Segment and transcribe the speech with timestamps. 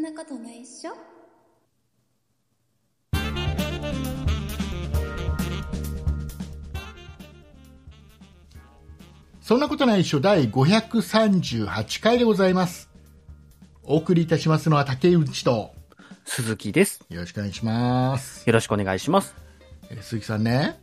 [0.00, 0.92] んなことないっしょ？
[9.42, 12.88] そんなことないっしょ第538回でございます。
[13.82, 15.74] お送りいたしますのは竹内と、
[16.24, 17.04] 鈴木です。
[17.10, 18.46] よろしくお願いします。
[18.46, 19.34] よろしくお願いします。
[19.90, 20.80] えー鈴木さんね、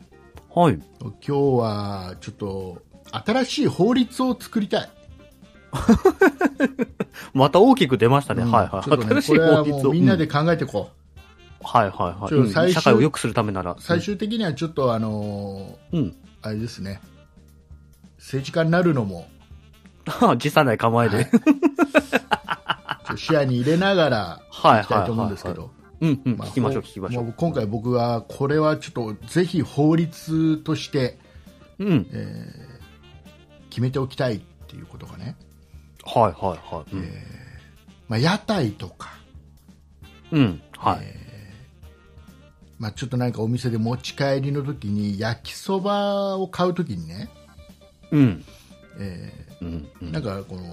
[0.54, 0.80] はい。
[1.02, 4.90] 今日はちょっと新しい法律を作りたい。
[7.34, 8.44] また大きく出ましたね。
[8.44, 8.84] うんはいはい。
[8.84, 10.98] ちょっとね、新しいこれはみんなでう考えていこう。
[11.64, 12.74] はいはいはいうん。
[12.74, 13.76] 社会を良くするためなら。
[13.80, 16.16] 最終的にはちょっとあのーうん。
[16.42, 17.02] あれですね、
[18.18, 19.28] 政治家になるのも、
[20.22, 20.40] うん。
[20.40, 21.26] 辞さない構えで。
[21.26, 21.42] ちょっ
[23.08, 25.72] と視野に入れながらはいいきたいと思うんですけど。
[26.00, 26.38] うんうん。
[26.38, 27.24] まあ聞きましょうほ聞きましょう。
[27.26, 31.20] も今回僕はこれはちょっとぜひ法律として、
[31.80, 32.08] うん。
[32.12, 32.78] えー
[33.70, 35.36] 決めておきたいっていうことがね、
[36.08, 36.96] はいはいはい。
[36.96, 37.10] うん。
[38.08, 39.10] まあ、屋台とか、
[40.32, 40.62] うん。
[40.78, 41.06] はい。
[42.80, 47.30] まあ、ちょっとなんかお店で持ち帰りの時に焼きそばを買う時にね、
[48.12, 48.46] うん。
[49.00, 49.68] えうん。
[50.02, 50.64] うんーなんかこの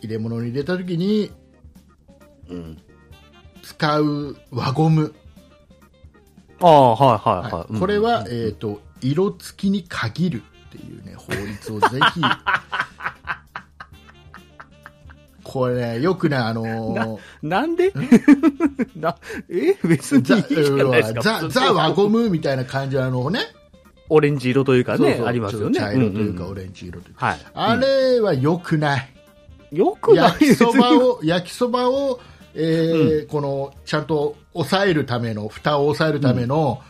[0.00, 1.30] 入れ物に入れた時に
[2.48, 2.78] うん。
[3.62, 5.14] 使う輪ゴム、
[6.60, 7.78] ああ、はいはいははいい。
[7.78, 12.20] これは、うんえー、と色付きに限るっていう、ね、法律をぜひ
[15.52, 17.92] これねよくねあのー なんで？
[18.96, 19.16] な、
[19.50, 19.74] え？
[19.84, 20.34] 別にいザ。
[21.22, 23.40] ザ普通ザ輪ゴムみたいな感じのあのね。
[24.08, 25.78] オレンジ色というかね、そうそうありますよね。
[25.78, 26.50] 茶色というかんん。
[26.50, 27.38] オレンジ色というか、はい。
[27.54, 29.08] あれは良くない、
[29.72, 30.32] よくない？
[30.32, 32.20] 焼きそばを焼きそばを、
[32.54, 36.82] えーこのちゃんと抑えるための蓋を抑えるための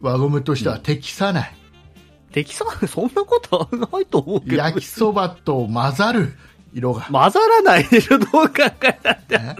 [0.00, 1.54] 輪ゴムとしては適さない、
[2.30, 4.56] 適さない、そんなことはないと思うけど。
[4.56, 6.32] 焼きそばと混ざる
[6.76, 8.70] 色が、混ざらないでしょ、どう考え
[9.02, 9.38] たって。
[9.38, 9.56] ね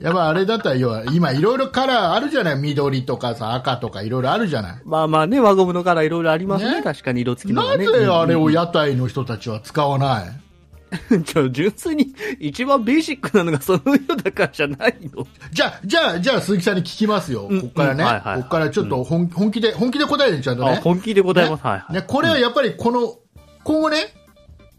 [0.00, 2.58] やっぱあれだったら要は今いろいろカラーあるじゃない？
[2.58, 4.82] 緑とかさ赤とかいろいろあるじゃない？
[4.84, 6.76] まあまあね、輪ゴムのカラーいろいろありますね。
[6.78, 6.82] ね？
[6.82, 7.86] 確かに色付きのね。
[7.86, 15.26] ぜあれをや、屋台の人たちは使わない、ちょ、純粋に一番ベーシックなのがその色だからじゃないの？
[15.52, 17.46] じゃあ、じゃあ、じゃあ、鈴木さんに聞きますよ。
[17.48, 18.02] うんここからね。
[18.02, 20.80] うんはいはいここからちょっと本,、本気で、本気で答えてちゃんとあね。
[20.82, 21.64] 本気で答えます。
[21.64, 21.92] はいはい。
[21.94, 23.16] ね、これはやっぱりこの、
[23.62, 24.12] 今後ね、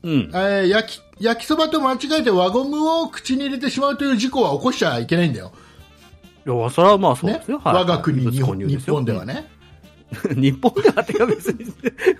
[0.06, 0.32] うん。
[0.34, 5.52] えー焼き、焼きそばと間違えて輪ゴムを口に入れてしまうという事故は起こしちゃいけないんだよ。
[6.46, 7.60] いや、それはまあそうねですよ。。
[7.60, 9.48] はい我が国、日本日本ではね。
[10.30, 11.66] う ん日本ではってか別に、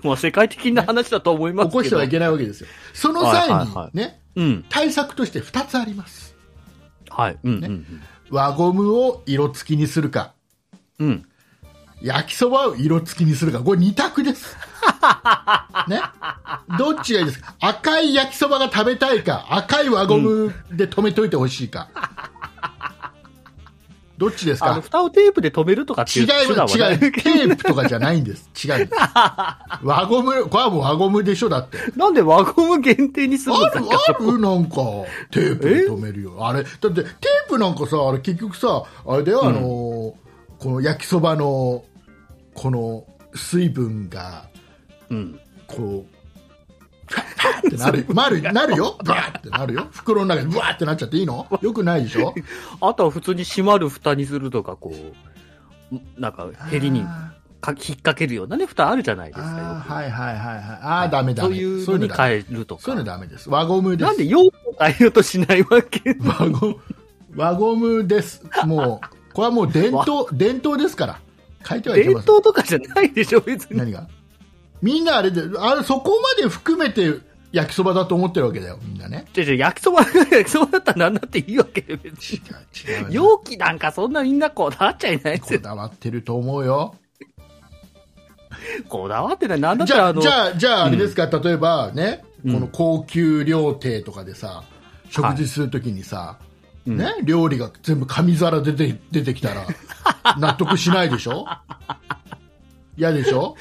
[0.02, 1.78] もう世界的な話だと思いますけど。
[1.78, 2.66] 起こしてはいけないわけですよ。
[2.92, 4.64] その際に、はいはいうん。
[4.68, 6.34] 対策として2つあります。
[7.08, 7.38] はい。
[7.42, 7.60] うん。
[7.60, 7.68] ね？
[7.68, 10.34] うん輪ゴムを色付きにするか、
[10.98, 11.24] うん。
[12.00, 12.08] うん。
[12.08, 14.56] 焼きそばを色付きにするか、これ2択です。
[15.88, 16.00] ね？
[16.78, 17.54] どっちがいいですか？
[17.60, 21.88] 赤い焼きそばが食べたいか、赤い輪ゴムで止めといてほしいか？
[24.18, 26.98] どっちですあの、か蓋をテープで止めるとかって違いうう手段はない違う。
[27.12, 28.48] テープとかじゃないんです。
[28.64, 28.92] 違うんです。
[29.84, 31.76] 輪ゴム、これはもう輪ゴムでしょ、だって。
[31.96, 34.38] なんで輪ゴム限定にするんあるですか、ある？
[34.38, 34.76] なんか、
[35.30, 36.34] テープで止めるよ。
[36.40, 37.04] あれ、だって、テー
[37.50, 40.12] プなんかさ、あれ結局さ、あれだよ、あのー
[40.66, 41.84] この焼きそばの、
[42.52, 43.06] この
[43.36, 44.48] 水分が、
[45.08, 45.40] うん。
[45.68, 51.46] こう、ってなる、 なる、なるよバーってなるよ袋の中でブワーってなっちゃっていいの？
[51.62, 52.34] よくないでしょ？
[52.80, 54.92] あとは普通に閉まる蓋にするとか、こ
[55.92, 59.94] う、なんか、ヘリにあか引っ掛けるようなね、蓋あるじゃないですーか。
[59.94, 60.62] はいはいはいはい。
[60.82, 61.48] ああ、ダメダメ。
[61.48, 62.08] そういうのに。
[62.12, 63.06] 変えるとかそういうの。
[63.06, 63.48] ダメです。
[63.48, 64.08] 輪ゴムです。
[64.08, 66.16] なんで用途を変えようとしないわけ？
[66.18, 66.76] 輪ゴム、
[67.36, 68.42] 輪ゴムです。
[68.64, 71.20] もう、これはもう伝統、伝統ですから。
[71.68, 72.30] 書いてはいけ伝ません。
[72.30, 73.76] 統とかじゃないでしょ、別に。
[73.76, 74.08] 何が？
[74.80, 77.20] みんなあれで、あれ、そこまで含めて
[77.52, 79.26] 焼きそばだと思ってるわけだよ、みんなね。
[79.34, 82.38] じゃじゃ焼きそば、 焼きそばだったら何だっていいわけで、別に。
[82.38, 83.12] 違う、違う。
[83.12, 85.60] 容器なんかそんなみんなこだわっちゃいないですこよ。
[85.60, 86.94] だわってると思うよ。
[88.88, 89.60] こだわってない。
[89.60, 94.62] なんだったらあじゃあ、の、じゃあ、じゃあ、あれですか、例えばね、うんこの高級料亭とかでさ、
[95.10, 96.46] 食事するときにさ、うん
[96.86, 99.66] ね、料理が全部紙皿出て出てきたら、
[100.38, 101.46] 納得しないでしょ？
[102.96, 103.56] 嫌でしょ？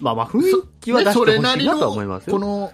[0.00, 2.34] まあまあ雰囲気は出ねそれしてほしいなとは思いますよ。
[2.34, 2.72] この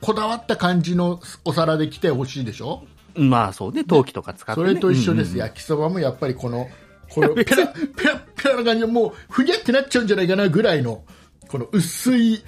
[0.00, 2.82] こだわった感じのお皿で来てほしいでしょ？
[3.14, 4.68] まあそうね、陶器とか使って、ね。
[4.68, 6.68] それと一緒です、うんうん焼きそばもやっぱりこの
[7.08, 11.04] この ペラペラペラな感じでもうふにゃってなっちゃうんじゃないかなぐらいの
[11.48, 12.42] この薄い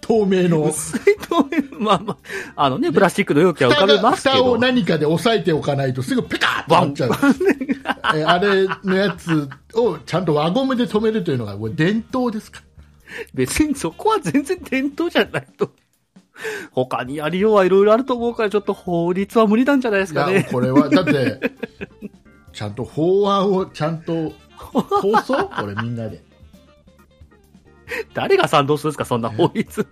[0.00, 0.62] 透明の。
[0.64, 2.16] 薄い透明、まあま
[2.56, 4.36] あ、あのね、プラスチックの容器は浮かべますけど。
[4.36, 7.10] 蓋を何かで押さえておかないとすぐペタッとなっちゃう。
[8.16, 12.62] えあれのやつをちゃんと輪ゴムで止めるというのがもう伝統ですか？
[13.34, 15.70] 別にそこは全然伝統じゃないと。
[16.72, 20.48] 他にやりようはいろいろあると思うから、ちょっと法律は無理なんじゃないですかね。
[20.50, 21.40] これはだって
[22.52, 24.80] ちゃんと法案をちゃんと 放
[25.22, 25.44] 送？
[25.48, 26.23] これみんなで
[28.14, 29.86] 誰が賛同するんですか、そんな法律。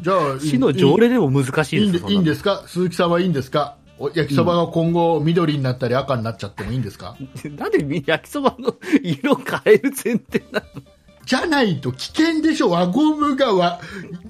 [0.00, 2.64] じゃあ市の条例でも難しいですいいんですか？
[2.66, 3.76] 鈴木さんはいいんですか？
[3.98, 10.82] お焼きそばが今後緑になったり赤になっちゃってもいいんですか、そんななんで焼きそばの色変える前提なの？
[11.24, 12.70] じゃないと危険でしょ。
[12.70, 13.80] 輪ゴムがわ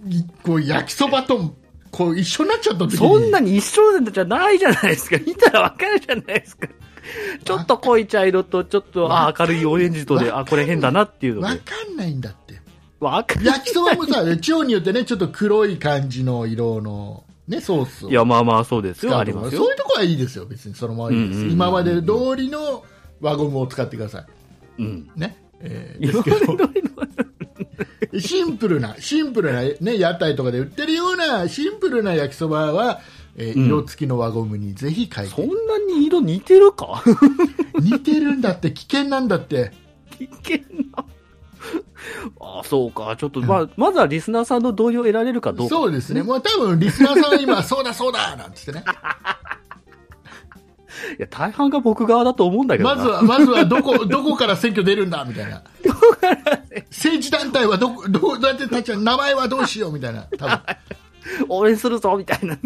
[0.08, 1.54] いこう焼きそばと
[1.90, 2.96] こう一緒になっちゃった時に。
[2.98, 5.16] そんなに一緒じゃないじゃないですか。
[5.26, 6.68] 見たらわかるじゃないですか。
[7.44, 11.46] ちょっと濃い茶色と、ちょっと、あ、明るいオレンジとで、あ、これ変だなっていうので。
[11.46, 12.60] わかんないんだって
[13.00, 13.44] わかる。
[13.44, 19.18] 焼きそばもさ地方によってねちょっと黒い感じの色のねソースをいや、まあまあ、そうですよ。
[19.18, 19.70] ありますそう。
[19.70, 22.84] いうとこはいいですよ別にそのままいいです、今まで通りの
[23.20, 24.26] 輪ゴムを使ってください
[24.78, 25.10] うん。
[25.16, 26.56] ね、えーで今すけど
[28.20, 33.00] シンプルな、シンプルな、ね、屋台とかで売ってるようなシンプルな焼きそばは、
[33.36, 33.66] えーうん。
[33.66, 37.02] 色付きの輪ゴムにぜひ書いて、そんなに色似てるか？
[37.80, 39.72] 似てるんだって危険なんだって。
[40.20, 40.62] いけん
[40.94, 41.04] な。
[42.40, 43.14] あそうか。
[43.16, 45.74] ちょっと、まあ、まずはリスナーさんの同意を得られるかどうか。
[45.74, 46.22] そうですね。
[46.22, 48.84] もう多分リスナーさんは今 そうだそうだなんつってね。
[51.18, 52.96] いや、大半が僕側だと思うんだけどな。
[52.96, 55.62] まずはまずはどこ どこから選挙出るんだみたいな。
[56.90, 60.26] 政治団体はどこどうやって立ち上げ名前はどうしようみたいな。
[60.38, 60.60] 多分
[61.48, 62.58] 応援するぞみたいな。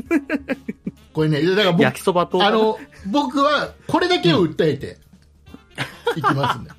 [1.13, 2.45] これねだから僕焼きそばと。
[2.45, 4.99] あの僕はこれだけを訴えて
[6.17, 6.71] いきますんで、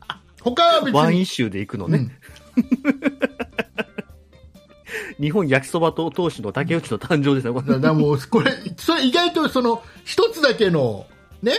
[0.42, 1.98] 他は別にワンイシューで行くのね。
[1.98, 2.12] うん
[5.20, 7.54] 日本焼きそばと当主の竹内の誕生ですね。
[7.54, 11.06] これだもう、これ、それ意外とその、一つだけの、
[11.42, 11.54] ね、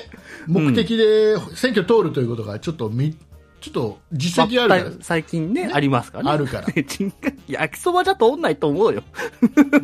[0.47, 3.17] 目的で選挙通るということが、ちょっとみ、
[3.61, 6.31] ちょっと実績あるからまあ最近ねありますからね。
[6.31, 6.69] あるから
[7.49, 9.03] 焼きそばじゃ通んないと思うよ。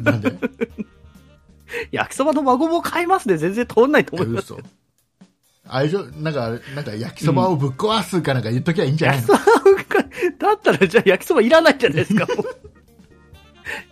[0.03, 0.33] なんで、
[1.91, 3.37] 焼きそばの輪ゴムを買いますね。
[3.37, 4.55] 全然通んないと思います。
[4.55, 4.63] 嘘。
[5.67, 9.73] あれなんか、なんか焼きそばをぶっ壊すかなんか言っときゃいいんじゃないの、焼きそば
[10.03, 12.27] がだったらじゃあ焼きそばいらないじゃないですか。
[12.27, 12.47] も う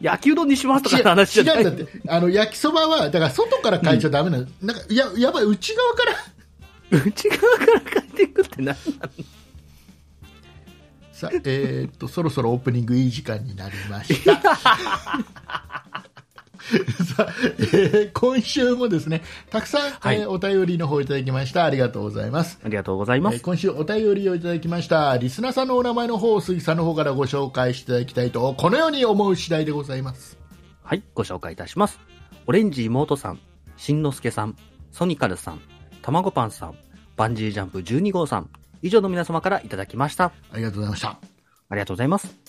[0.02, 1.64] 焼きうどんにしますとかの話じゃない。
[1.64, 2.00] 違うんだって。
[2.08, 4.46] あの、焼きそばは、だから外から変えちゃダメなの。
[4.60, 6.12] なんか、や、やばい、内側から。
[7.06, 9.41] 内側から買っていくって何なの？
[11.22, 14.40] さあ、えーっと、そろそろオープニングいい時間になりました。
[17.16, 21.64] さあ、えー今週もですね、たくさん、はいえーお便りの方いただきました。
[21.64, 22.58] ありがとうございます。
[22.64, 23.36] ありがとうございます。
[23.36, 25.16] えー今週お便りをいただきました。
[25.16, 30.38] リスナーさんのお名前の方を杉さんの方からご紹介していただきたいと、このように思う次第でございます。
[30.82, 32.00] はい、ご紹介いたします。
[32.46, 33.38] オレンジ妹さん、
[33.76, 34.56] しんのすけさん、
[34.90, 35.60] ソニカルさん、
[36.00, 36.74] たまごパンさん、
[37.16, 38.50] バンジージャンプ12号さん、
[38.82, 40.32] 以上の皆様からいただきました。
[40.52, 41.08] ありがとうございました。
[41.08, 42.41] ありがとうございます。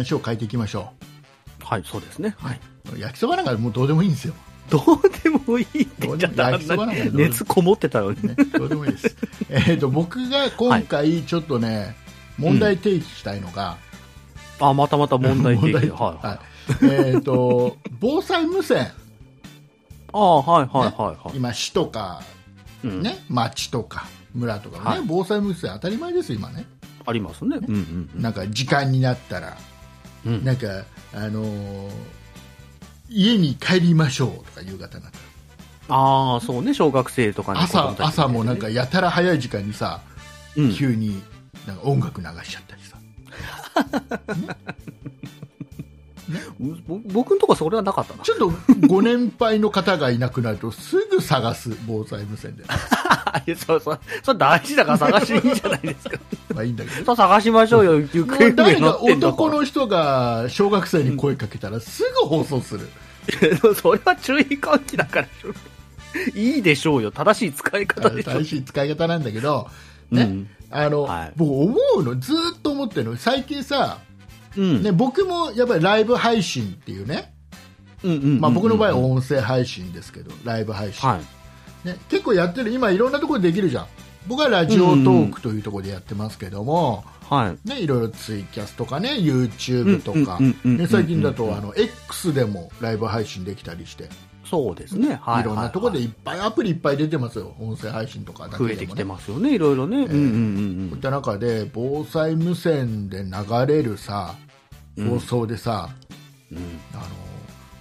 [0.00, 0.92] 話を変えていきましょ
[1.62, 2.34] はい、そうですね。
[2.38, 2.60] はい。
[2.96, 2.98] う。
[2.98, 4.34] 焼きそばなんかもうどうでもいいんですよ。
[4.70, 4.82] どう
[5.22, 6.50] でもいいって言っちゃった。
[7.12, 8.22] 熱こもってたのに。
[8.22, 9.16] ね、どうでもいいです。
[9.50, 11.96] えっと、僕が今回ちょっとね、
[12.38, 13.76] 問題提起したいのが、
[14.60, 15.90] あ、またまた問題提起。
[15.90, 16.26] はい。
[16.26, 16.38] はい。
[16.82, 18.90] えっ、と、防災無線、
[20.12, 21.24] ああ、はい、はい、はい。
[21.24, 22.22] はい今、市とか、
[22.84, 26.66] うんね、町とか、村とかね、はい防災無線当たり前です、今ね。
[27.06, 27.56] ありますね。
[27.56, 28.22] うんうんうん。
[28.22, 29.56] なんか、時間になったら、
[30.26, 30.44] うん。
[30.44, 30.84] なんか、
[31.14, 31.90] あのー
[33.12, 35.18] 家に帰りましょうとか夕方になった。
[35.92, 40.00] ああ、そうね、小学生とかにら朝朝もなんかやたら早い時間にさ、
[40.56, 40.72] うん。
[40.74, 41.20] 急に
[41.66, 42.96] なんか音楽流しちゃったりさ。
[44.28, 44.54] ぼ
[47.12, 48.22] 僕のとこそれはなかったな。
[48.22, 48.52] ちょっと
[48.86, 52.64] ご年配の方がいなくなるとすぐ探す防災無線で
[53.56, 54.00] そうそう。
[54.22, 56.18] それ大事だから探していいじゃないですか。
[56.54, 58.00] まあいいんだけど探しましょうよ。
[58.00, 62.88] 行も方不明う誰かになってんだか男の人が小学生に声かけたらすぐ放送する、
[63.62, 63.74] ら。
[63.74, 65.28] それは注意喚起だから。
[66.34, 67.10] いいでしょうよ。
[67.10, 68.32] 正しい使い方でしょ。
[68.32, 69.68] 正しい使い方なんだけど、
[70.10, 73.98] ねうんあのはい僕思うのずーっと思ってるの最近さ、
[74.56, 74.82] うん。
[74.82, 77.32] ね、僕もやっぱりライブ配信っていうね、
[78.40, 81.18] まあ、僕の場合は音声配信ですけどライブ配信、は
[81.84, 81.86] い。
[81.86, 83.86] ね、結構やってる今いろんなところでできるじゃん。
[84.26, 87.68] 僕はラジオトークというところでやってますけども、はい。
[87.68, 94.08] ね、いろいろツイキャスとかね YouTube とか、ね最近だとうんあの X でもライブ配信できたりして、
[94.50, 95.20] そうですね。
[95.22, 95.42] はい。
[95.42, 99.98] いろんなところではいいっぱいアプリいっぱい出てますよ音声配信とかだけでも、ね、増えてきてますよね、いろいろね。
[99.98, 100.16] うんうんう
[100.86, 103.30] んこういった中で防災無線で流
[103.66, 104.34] れるさ
[104.96, 105.88] うん放送でさ、
[106.50, 106.58] うん。
[106.58, 106.64] うん
[106.94, 107.02] あの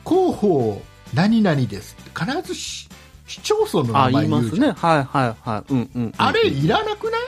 [0.08, 0.82] 広報
[1.14, 2.88] 何々ですって必ずし
[3.28, 4.72] 市町村のあ、名前言うじゃんね。
[4.72, 5.74] はいはいはい。
[5.74, 6.14] うんうんうん。
[6.18, 7.22] あれいらなくない？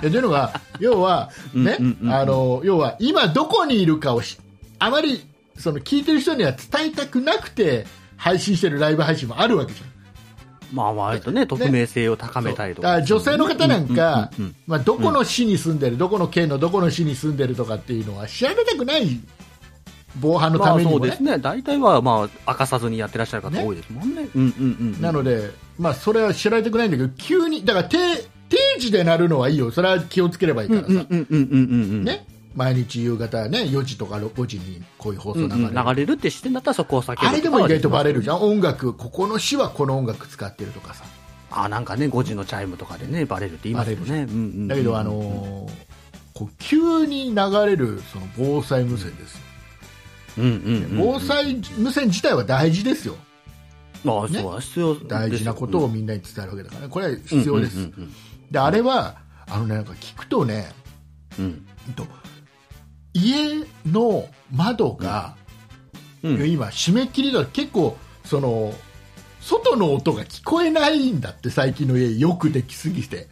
[0.00, 4.38] というのが要はね、うんうんうんうんあの要は今どこにいるかをし
[4.78, 5.26] あまり
[5.60, 7.86] その聞いてる人には伝えたくなくて
[8.16, 9.90] 配信してるライブ配信もあるわけじゃん
[10.72, 13.02] まあ割とね、匿名性を高めたりとか。
[13.02, 14.30] 女性の方なんか
[14.66, 19.20] まあ、どこの市に住んでる、どこの県のどこの市に住んでるとかっていうのは調べたくない
[20.20, 21.38] 防犯のまあためにもね、そうですね。
[21.38, 24.28] 大体はまあ明かさずにやってらっしゃる方多いですもんね。
[24.34, 25.00] うんうんうん。
[25.00, 27.98] なので、まあ、それは知られたくないんだけど急にだから定
[28.48, 31.56] 定時で鳴るのはいいよそれは気をつければいいからさ、うんうんうんうんうんう
[31.98, 32.04] ん。
[32.04, 38.42] ね、毎日夕方、ね、4時とか5時にこういう放送うんうん流れる、って視点だったらそこを避けるあれでも意外とバレるじゃん。
[38.42, 41.04] 音楽ここの市はこの音楽使ってるとかさ。
[41.52, 44.04] あ、なんかね、5時のチャイムとかでね、バレるって言いますよね。
[44.04, 45.90] うんうんうんだけど、あのー
[46.40, 49.40] こう急に流れるその防災無線ですよ、
[50.38, 50.96] うんうん。
[50.96, 53.16] 防災無線自体は大事ですよ。
[54.04, 57.90] まあ、ねそう、必要大事なことをみんなに伝えるわけだからねこれは必要です、
[58.50, 59.16] であれは
[59.46, 60.72] あのねなんか聞くとね
[61.38, 61.66] うん。
[61.88, 62.06] うんと
[63.12, 65.34] 家の窓が、
[66.22, 66.34] うん。
[66.36, 66.50] うん。
[66.50, 68.74] 今締め切りだと結構その
[69.40, 73.28] 外の音が聞こえないんだって最近の家よくできすぎて。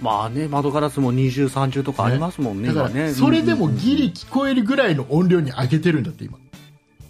[0.00, 3.14] まあね、窓ガラスも二重三重とかありますもんね、だから今ね。
[3.14, 6.36] それでもギリ聞こえるぐらいの音量に上げてるんだって今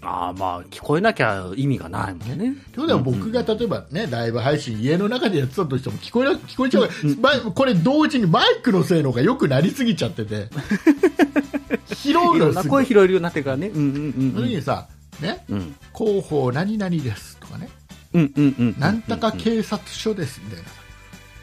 [0.07, 2.55] ああ、まあ、聞こえなきゃ意味がないもんね。
[2.73, 6.89] ということは僕が例えばねライブ配信家の中でやってたとしても聞こえな聞こえちゃう、
[7.21, 10.49] まこれ同時にマイクの性能が良くなりすぎちゃってて。
[11.97, 13.69] 拾うのす声拾えるようになってからね。
[13.69, 14.87] うんうんうんその時にさ
[15.21, 15.75] ねうん。
[15.97, 17.69] 広報何々ですとかね。
[18.15, 18.77] うんうんうんうん。
[18.79, 20.69] なんとか警察署ですみたいな。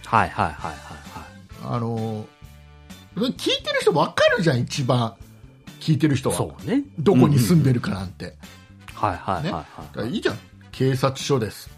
[0.05, 0.75] はいはいはいはい
[1.65, 2.25] あの
[3.15, 5.15] 聞いてる人分かるじゃん一番
[5.83, 6.35] 聞いてる人は。
[6.35, 6.83] そうね。
[6.99, 8.35] どこに住んでるるかなんて、
[8.93, 9.97] はいはいはいはい。
[9.97, 10.39] らいいじゃん。
[10.71, 11.69] 警察署です。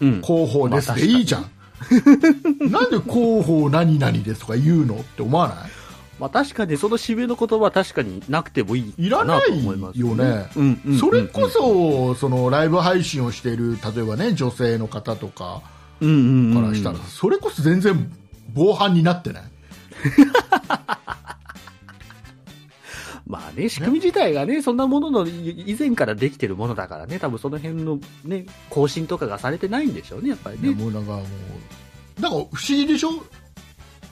[0.00, 0.22] うん。
[0.22, 0.92] 広報です。
[0.96, 1.50] でいいじゃん。
[2.70, 5.70] なんで広報何々ですとか言うのって思わない？
[6.18, 9.98] まあ確かにその締めの言葉は確かになくてもいいいらなかないと思います。
[10.00, 10.48] よね。
[10.98, 15.62] それこそそのライブ配信をしている例えばね女性の方とか
[16.00, 16.06] から
[16.74, 18.10] したら、それこそ全然
[18.54, 19.42] 防犯になってない？
[23.26, 30.68] まあね、仕組み自体がね、そんなもののい以前からできてるものだからね、多分その辺のね、更新とかがされてないんでしょうね、やっぱりね。
[30.68, 31.22] ねもうなんかも
[32.18, 33.10] うなんか不思議でしょ？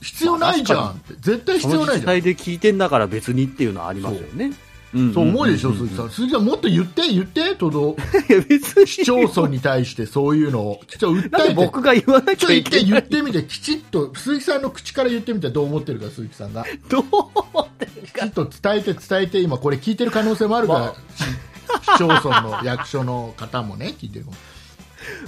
[0.00, 4.50] 必要ないじゃんって絶対必要ないじゃん体で聞いてんだから別にっていうのはありますよね。
[4.94, 5.14] うん。
[5.14, 6.10] そう思うでしょ、んん鈴木さん。
[6.10, 7.96] 鈴木さん、もっと言って、言って、都道、
[8.28, 8.86] いや別に。
[8.86, 12.84] 市町村に対してそういうのを、ちょっと訴えて、僕が言わなきゃいけない。
[12.84, 16.64] 言ってみて、きちっと、鈴木さんの口から言ってみて、どう思ってるか、鈴木さんが。
[16.88, 17.32] どう思
[17.62, 18.20] ってるか。
[18.20, 24.26] きちっと伝えて、伝えて、今、これ聞いてる可能性もあるから、ま市市町村の役所の方もね、聞いてる。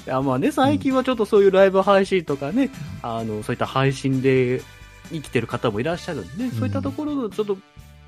[0.07, 2.71] いやまあね、最近はちょっとそういうライブ配信とかね、
[3.03, 4.63] あの、そういった配信で
[5.11, 7.59] 生きてる方もいらっしゃるんで、そういったところのちょっと、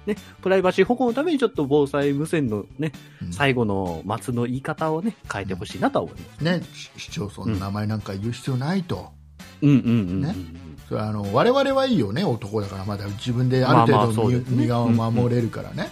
[0.07, 6.45] ね、プライバシー保護のためにちょっと防災無線のね、うん最後の末の言い方をね、変えてほしいなとは思います。
[6.45, 9.11] ね、市市町村の名前なんか言う必要ないと。
[9.63, 10.21] うんうんうんうん。
[10.23, 10.35] ね
[10.89, 15.91] それはあの我々はいいよね、男だから、まだ自分であるまあまあ程度身そうですね身が守れるからね。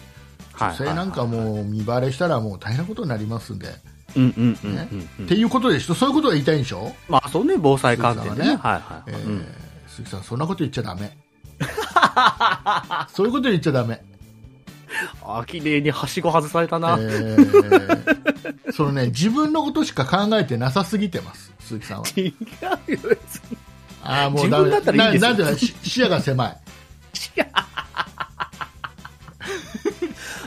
[0.53, 3.69] はい女性なんかもう見バレしたらもう大変なことになりますんで、
[4.15, 5.25] うんうんうんうんねうん。
[5.25, 5.95] っていうことでしょ？
[5.95, 8.37] そういうことが言いたいんでしょ、まあそうね、防災関係でね。
[8.37, 9.03] 鈴木はいはい。
[9.09, 9.45] えーうん
[9.89, 11.17] 鈴木さんそんなこと言っちゃダメ
[13.13, 14.01] そういうこと言っちゃダメ、
[15.23, 16.97] あ、綺麗にはしご外されたえな。
[16.97, 18.73] ー。
[18.73, 22.05] そのね自分のことしか考えてなさすぎてます鈴木さんは。
[22.17, 22.33] 違うよ、
[22.87, 23.01] 別
[23.51, 23.57] に。
[24.03, 24.65] ああもうダメ。
[24.65, 25.31] 自分だったらいいですよ。
[25.33, 26.57] ななんでし視野が狭い。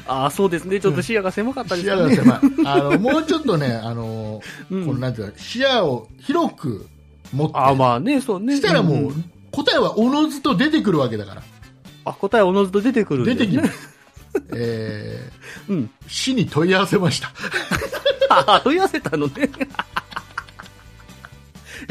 [0.10, 2.16] あそうですね、ちょっと視野が狭かったで視すよね。
[2.16, 2.64] 野が狭い。
[2.66, 4.86] あのもうちょっとねあの、うん。
[4.86, 6.88] このなんていうか視野を広く
[7.34, 7.54] 持って。
[7.58, 8.56] あまあね、そうね。
[8.56, 11.44] したらもう、んん答えはおのずと出てくるわけだから
[12.06, 13.98] あ、答えおのずと出てくる出てきます、
[14.56, 15.89] えーうん。
[16.08, 17.32] 市に問い合わせました
[18.30, 19.50] あ、 問い合わせたのね。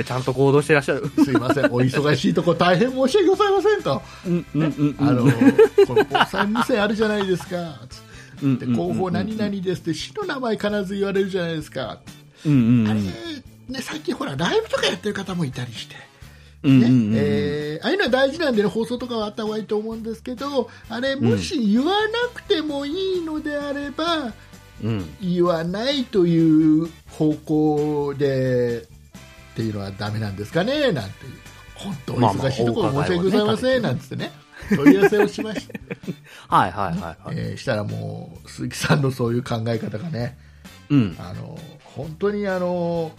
[0.04, 1.10] ちゃんと行動してらっしゃる。
[1.24, 5.08] すいませんお忙しいとこ大変申し訳ございませんとうんうんうんうん。
[5.08, 5.22] あの
[5.86, 8.00] この防災無線あるじゃないですかつっ
[8.38, 12.00] てうんで広報何々ですって市の名前必ず言われるじゃないですか、
[12.44, 13.04] うんうんうあれ、ん。
[13.06, 15.96] ね、最近ほらライブとかやってる方もいたりして、
[16.66, 16.74] ね。
[16.74, 24.32] うんうんうんえーああいうのは大事なんで、ね、放送とかはあった方がいいと思うんですけどあれもし言わなくてもいいのであれば、
[24.82, 25.16] うん。
[25.20, 28.86] 言わないという方向でっ
[29.54, 31.32] ていうのはダメなんですかねなんていう。
[31.74, 34.32] 本当お忙しいところ申し訳ございません、なんつってね
[34.74, 35.74] 問い合わせをしました、
[36.56, 37.36] はいはいはいはい。
[37.36, 40.38] えーしたらもう鈴木さんのそういう考え方がね
[40.88, 41.16] うん。
[41.18, 43.12] あの本当にあの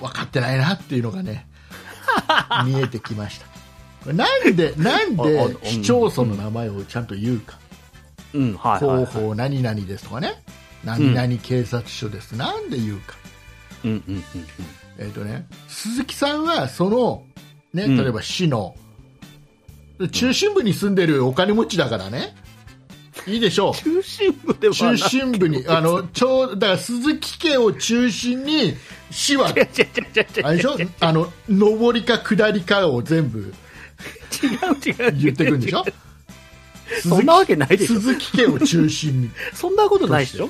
[0.00, 1.47] 分かってないなっていうのがね
[2.66, 3.40] 見えてきまし
[4.04, 4.12] た。
[4.12, 5.58] なんで なんでん。
[5.62, 7.58] 市町村の名前をちゃんと言うか、
[8.34, 9.06] うん、はいはい、はい。
[9.06, 10.42] 広報何々ですとかね。
[10.84, 13.16] 何々警察署です、なんで言うか。
[13.84, 14.24] うんうんうん
[15.00, 17.24] えーとね、鈴木さんはその、
[17.72, 17.96] ね、うん。
[17.96, 18.74] 例えば市の
[20.12, 22.34] 中心部に住んでるお金持ちだからね、
[23.26, 28.74] いいでしょう、中心部ではな中心部に、あのちょうだから鈴木家を中心に、
[29.10, 29.84] 市は、あれで
[30.60, 30.76] しょ？
[31.00, 33.52] あの上りか下りかを全部。
[34.42, 35.12] 違う違う。
[35.12, 35.84] 言っていくんでしょ？
[37.02, 38.00] そんなわけないでしょ。
[38.00, 40.48] 鈴木家を中心に、そんなことないでしょ？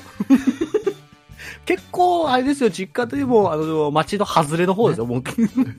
[1.65, 5.23] 結構、あれですよ、実家でも、あの、町の外れの方ですよ、もう。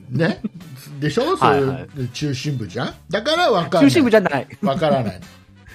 [0.09, 0.41] ね、
[0.99, 1.55] でしょ、そう
[1.97, 4.47] いう、中心部じゃん、だから分からない、中心部じゃない。
[4.61, 5.21] 分からない、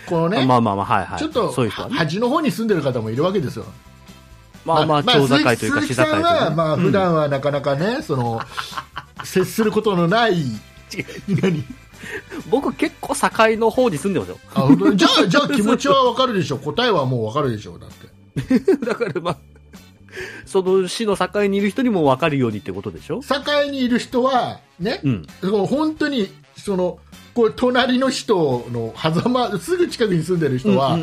[0.07, 1.19] このね、まあまあまあ、はいはい。
[1.19, 1.97] ちょっとそういう人はね。
[1.97, 3.67] 端の方に住んでる方もいるわけですよ。
[4.65, 6.51] まあまあ、町境というか、市境というんは、か。
[6.51, 8.41] まあ、普段はなかなかね、その、
[9.23, 10.35] 接することのない、
[11.29, 11.65] 何？
[12.51, 14.39] 僕結構境の方に住んでますよ。
[14.55, 14.89] あ本当？
[14.91, 16.59] にじゃあ、じゃあ気持ちはわかるでしょ。
[16.59, 17.79] 答えはもうわかるでしょ。
[17.79, 18.77] だって。
[18.85, 19.37] だからまあ、
[20.45, 23.21] その市の境にいる人にも分かるようにってことでしょ？
[23.23, 25.27] 境にいる人は、ね、うん。
[25.41, 26.29] その本当に、
[26.67, 26.99] その、
[27.33, 30.99] こう隣の人の狭間、すぐ近くに住んでる人は、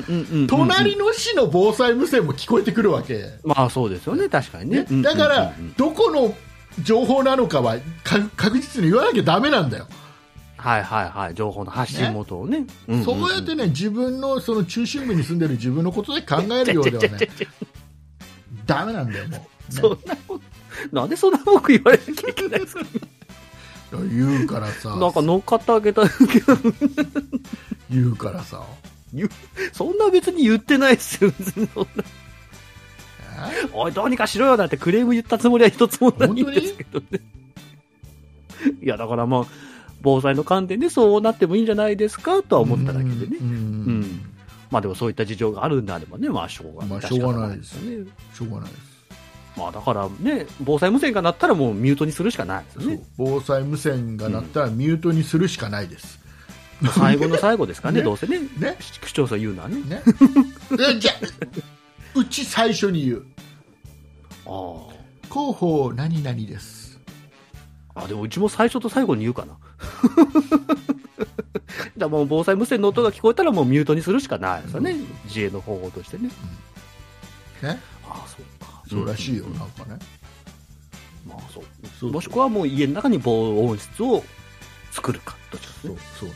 [0.49, 3.29] 隣の市の防災無線も聞こえてくるわけ。
[3.45, 5.01] まあそうですよね、確かにねね。
[5.01, 6.35] だから、どこの
[6.81, 9.87] 情報なのかはか確実に言わなきゃダメなんだよ。
[10.57, 12.59] はいはいはい、情報の発信元をね。
[12.87, 17.29] んんんそうやってね、自分のその中心部に住んでる自分のことで考えるようではね、
[18.67, 19.39] ダメなんだよ、もう。
[19.39, 20.41] ねそんなこと、
[20.91, 22.81] なんでそんな文句言われなきゃいけないんですか？
[23.99, 26.57] 言うからさ、なんか乗っかってあげたけど、
[27.89, 28.63] 言うからさ、
[29.71, 31.31] そんな別に言ってないですよ、
[33.73, 37.19] おい、どうにかしろよなんてクレーム言ったつもりは一つもないんですけどね。
[38.81, 39.45] いや、だからまあ、
[40.01, 43.37] 防災の観点でそうなってもいいんじゃないですかとは思っただけでね。
[43.41, 44.21] うんうん。
[44.69, 48.05] まあでもそういった事情があるんであればね、まあしょうがまあしょうがないですね。
[48.33, 48.92] しょうがないです。
[49.55, 53.03] まあだからね、防災無線が鳴ったらもうミュートにするしかないですよそうね。
[53.17, 56.19] 防災無線が鳴ったらミュートにするしかないです。
[56.91, 58.39] 最後の最後ですからね、ねどうせね。
[58.57, 59.77] ね市長さん言うのはね。
[59.81, 60.01] ね。
[60.75, 61.15] でじゃあ
[62.15, 63.25] うち最初に言う。
[64.45, 64.93] あ
[65.29, 66.99] 広報何々です。
[67.95, 68.03] あ。
[68.03, 69.57] あ、でもうちも最初と最後に言うかな。
[71.97, 74.95] じゃあもう防災無線の音が聞こえたらもうミュートにするしかないですよね。
[75.25, 76.29] 自衛の方法としてね。
[77.61, 77.79] ね。
[78.07, 78.52] ああ、そうか。
[78.93, 79.97] そうらしいよ、んなんかね。
[81.27, 81.63] まあそう。
[81.99, 84.23] そうもしくはもう家の中に防音室を
[84.91, 86.27] 作るか、どっちかねそう。
[86.27, 86.35] そうね。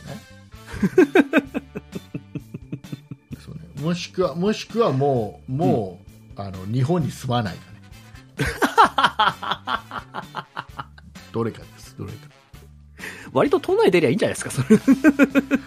[3.44, 3.60] そうね。
[3.82, 6.00] もしくは、もしくはもう、も
[6.36, 7.78] う、あの、日本に住まないかね。
[11.32, 12.18] どれかです、どれか。
[13.32, 14.78] 割と都内出りゃいいんじゃないですか、それ。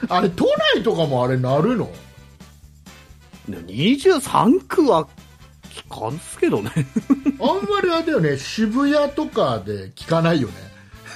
[0.10, 1.92] あれ、都内とかもあれなるの
[3.50, 5.08] ？23区は
[5.72, 6.72] 聞かんすけどね。
[7.40, 10.54] あんまりあれだよね、渋谷とかで聞かないよね。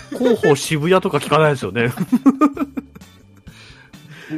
[0.09, 1.91] 広報渋谷とか聞かないですよね。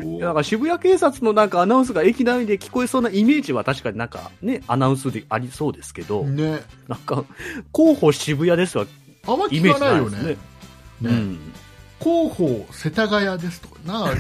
[0.04, 6.60] いやなんか渋谷警察のなんかアナウンスが駅内で聞こえそうなイメージは確かになんかね、アナウンスでありそうですけど、ね。
[6.88, 7.24] なんか、
[7.74, 8.86] 広報渋谷ですわ、
[9.28, 10.30] あんまイメージ聞かないいですね。
[10.30, 10.38] ね
[11.04, 11.40] うん。
[12.00, 14.12] 広報世田谷ですとかな、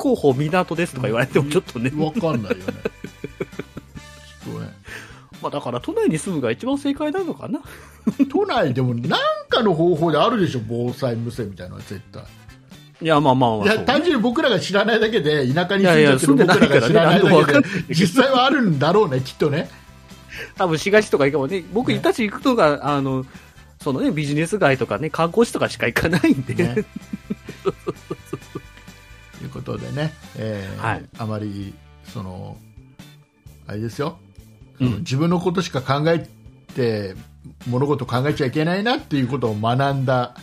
[0.00, 2.64] 広報港ですとか言われてもちょっとね、わかんないよね。
[5.44, 7.60] まあだから都内に住むが一番正解なのかな。
[8.32, 12.22] 都内でも何かの方法であるでしょ、防災無線みたいなのは絶対。
[13.02, 15.84] いや、まあまあまあいや、単純に僕らが知らないだけで、田舎に
[16.18, 19.68] 住んでない僕らが知らないだけで実際はあるんだろうね、きっとね。
[20.56, 23.26] 多分市街地とか行けばね、僕ねたち行くのが、あの、
[23.82, 26.86] そのね、ビジネス街とかね、観光地とかしか行かないんで、ね。
[27.62, 27.68] と
[29.44, 31.04] いうことでね、えーはい。
[31.18, 31.74] あまり、
[32.10, 32.56] その、
[33.66, 34.18] あれですよ、
[34.80, 36.28] うん自分のことしか考え
[36.74, 37.14] て、
[37.68, 40.34] 物事を考えちゃいけないなっていうことを学んだ、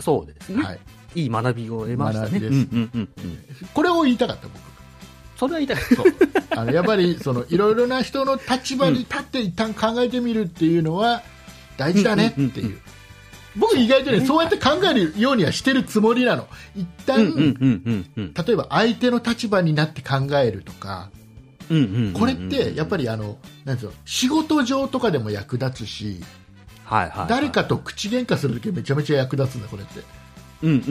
[0.00, 0.62] そうですね。
[0.62, 0.80] はい、
[1.14, 2.38] いい学びを得ましたね。
[2.38, 3.08] うんうん。
[3.72, 4.58] これを言いたかった、僕。
[5.36, 5.76] それは言いたい。
[5.96, 6.06] そう
[6.50, 11.22] あのやっぱりそのいろいろな人の立場に立って一旦考えてみるっていうのは
[11.76, 12.78] 大事だねっていう、
[13.56, 17.34] 僕意外とねそうやって考えるようにはしてるつもりなの一旦、
[18.16, 21.10] 例えば相手の立場になって考えるとか
[22.12, 26.20] これってやっぱりあのなんうの仕事上とかでも役立つし
[26.84, 27.28] はいはいはい。
[27.28, 30.02] 誰かと口喧嘩するときめちゃめちゃ役立つんだこれって。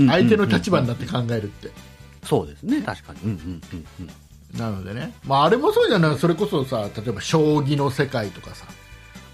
[0.08, 1.70] 相手の立場になって考えるって。
[2.24, 3.20] そうですね確かに。
[3.24, 3.86] うんうんうん
[4.54, 4.60] うん。
[4.60, 6.18] なのでね、まあ、あれもそうじゃない？
[6.18, 8.66] それこそさ例えば将棋の世界とかさ。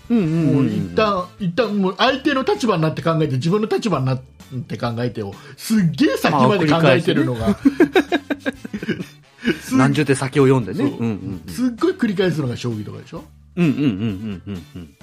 [0.09, 4.21] うんうんうんもう一旦一旦もう相手の立場になって考えて自分の立場になっ
[4.67, 7.55] て考えてをすっげえ先まで考えてるのが、
[9.77, 10.89] 何十手先を読んでね。
[10.89, 10.99] そう。
[10.99, 13.23] うんうんすっごい繰り返すのが将棋とかでしょ、
[13.55, 14.43] うんうんうんうんうん。
[14.47, 14.95] うんうんね。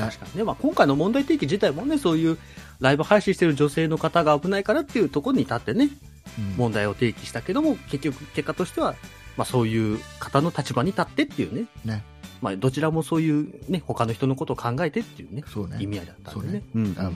[0.00, 2.38] 確かにね、まあ、今回の問題提起自体もねそういう
[2.80, 5.90] ライブ配信してる女性の方が危ないからっていうところに立ってね
[6.38, 6.56] うん。
[6.56, 8.94] 問題を提起したけども結局結果としては、
[9.36, 11.66] まあ、そういう方の立場に立ってっていうね。
[11.84, 12.04] ね。
[12.42, 15.78] まあ、どちらもそういうね他の人のことを考えてっていうねそうね。
[15.80, 17.10] 意味合いだったんでまあ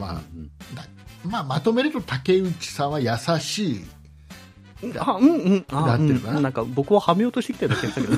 [1.24, 3.83] まあ、まとめると竹内さんは優しい。
[3.83, 3.99] うん
[4.98, 5.64] あうんうん。
[5.68, 6.36] あなってるかな。
[6.38, 6.42] うん。
[6.42, 8.16] なんか僕ははめようとしてきたような気がしたけど。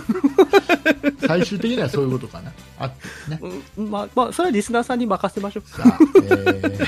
[1.27, 2.53] 最終的にはそういうことかな。
[2.79, 2.89] あ
[3.29, 3.41] ね。
[3.77, 5.69] うんまあまあそれはリスナーさんに任せましょう。
[5.69, 6.87] さあ、えー、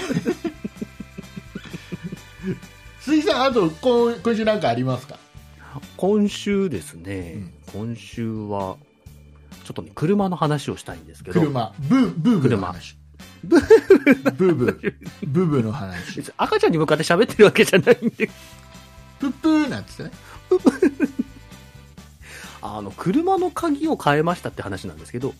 [3.01, 5.19] 鈴木さんあと今今週なんかありますか？
[5.97, 7.87] 今週ですね、うん。
[7.87, 8.77] 今週は
[9.65, 11.41] ちょっとね車の話をしたいんですけど。
[11.41, 11.73] 車。
[11.79, 12.97] ブーブーブーの話。
[13.43, 14.95] ブーブー。
[15.27, 15.65] ブーブー。
[15.65, 16.23] の話。
[16.37, 18.31] 赤ちゃんに向かって喋ってるわけじゃないんで
[19.19, 20.11] プップーなんつってね。
[22.63, 25.35] あの車の鍵を変えましたって話なんですけど。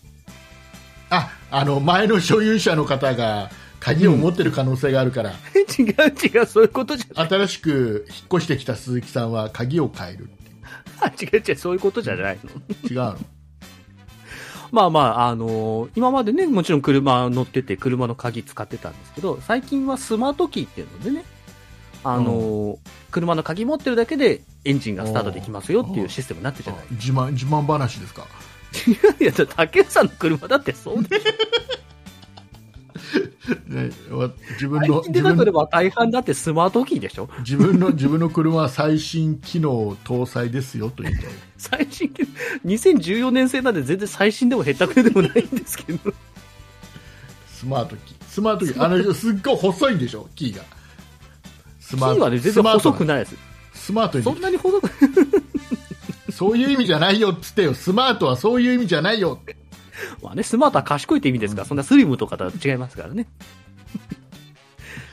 [1.09, 5.31] ああの前の所有者の方が鍵を持ってる可能性があるから、
[5.77, 5.85] 違う
[6.39, 7.29] 違うそういうことじゃない。
[7.29, 10.31] 新しく引っ越してきた鈴木さんは鍵を変えるって
[11.01, 12.49] あ違う違うそういうことじゃないの。
[12.89, 13.17] 違うの？
[14.71, 21.23] まあまあ、あのー今までね、もちろん車乗ってて、車の鍵使ってたんですけど、最近はスマートキーっていうのでね、
[22.05, 22.77] あのー
[23.11, 26.85] 車の鍵持ってるだけでエンジンがスタートできますよっていうシステムになってるじゃない。
[26.91, 28.25] 自慢自慢話ですか？
[29.21, 31.17] いや、竹内さんの車だってそうで、
[33.67, 37.29] ね、わ自分の自分なければ大半だってスマートキーでしょ？
[37.39, 41.25] 自分の自分の車は最新機能搭載ですよと言いたい
[41.57, 42.13] 最新、
[42.65, 46.13] 2014年製なんで全然最新でもへったくれでもないんですけど、
[47.53, 48.15] スマートキー。
[48.27, 48.83] スマートキー。
[48.83, 50.27] あのすっごい細いんでしょ？
[50.35, 53.35] キーが、キーはね、全然細くないです。
[53.73, 54.17] スマート。
[54.17, 54.89] にそんなに細く、
[56.31, 57.73] そういう意味じゃないよっつってよ。
[57.73, 59.39] スマートはそういう意味じゃないよ。
[60.21, 61.61] まあね、スマートは賢いって意味ですか。
[61.61, 63.27] ら、そんなスリムとかとは違いますからね。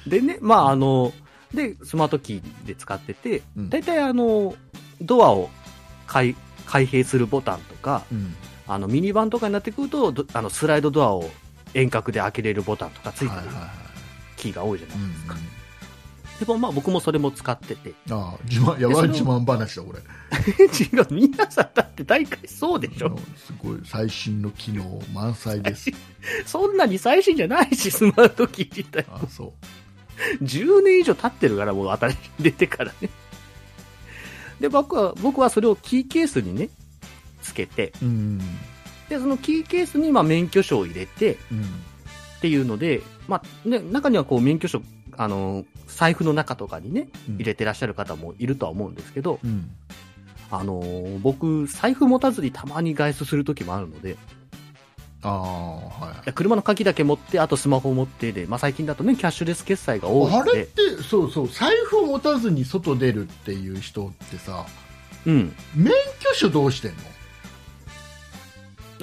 [0.07, 1.13] でね、まああの、
[1.55, 3.71] で、スマートキーで使ってて、うん。
[3.71, 4.55] 大体あの、
[5.01, 5.51] ドアを
[6.07, 6.35] 開
[6.67, 8.35] 開閉するボタンとか、うん。
[8.67, 11.31] あの、ミニバンとかになってくると、どあの、スライドドアを
[11.75, 13.43] 遠隔で開けれるボタンとかついてる
[14.37, 15.37] キーが多いじゃないうんですか。
[16.45, 17.95] でもまあ僕もそれも使ってて。
[18.11, 20.01] ああ自慢やばい自慢話だこれ
[20.59, 23.17] 違う、皆さんだって大体そうでしょ。
[23.37, 25.91] すごい最新の機能満載です。
[26.45, 29.07] そんなに最新じゃないし、スマートキー自体。
[29.09, 29.53] あそ
[30.43, 33.09] 10年以上経ってるから、もう新しい出てからね。
[34.61, 36.71] で、僕は、僕はそれをキーケースにね、
[37.41, 38.39] つけて、ううん。
[39.09, 41.63] で、そのキーケースに、まあ、免許証を入れて、うん。
[41.63, 44.83] っていうので、まあ、ね、中にはこう、免許証、
[45.23, 47.35] あの、財布の中とかにね、うん。
[47.37, 49.71] 入れてらっしゃる方もいるとは思うんですけど、うん。
[50.51, 54.17] あのー僕、財布持たずにたまに外出する時もあるので、
[55.25, 56.33] ああはい。
[56.33, 60.51] 車の鍵だけ持って、あとスマホを持ってで、まあ、最近だとね、キャッシュレス決済が多いので。
[60.51, 64.67] あれっ、てそうそう財布を持たずに外出るっていう人ってさ
[65.25, 65.55] うん。
[65.77, 66.97] 免許証どうしてんの？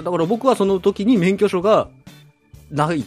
[0.04, 1.88] だから僕はその時に免許証が
[2.70, 3.06] ない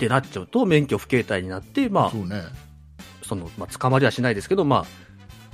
[0.00, 2.42] ってなっちゃうと、免許不携帯になって、まあそ、うね。
[3.22, 4.86] その、まあ、捕まりはしないですけど、ま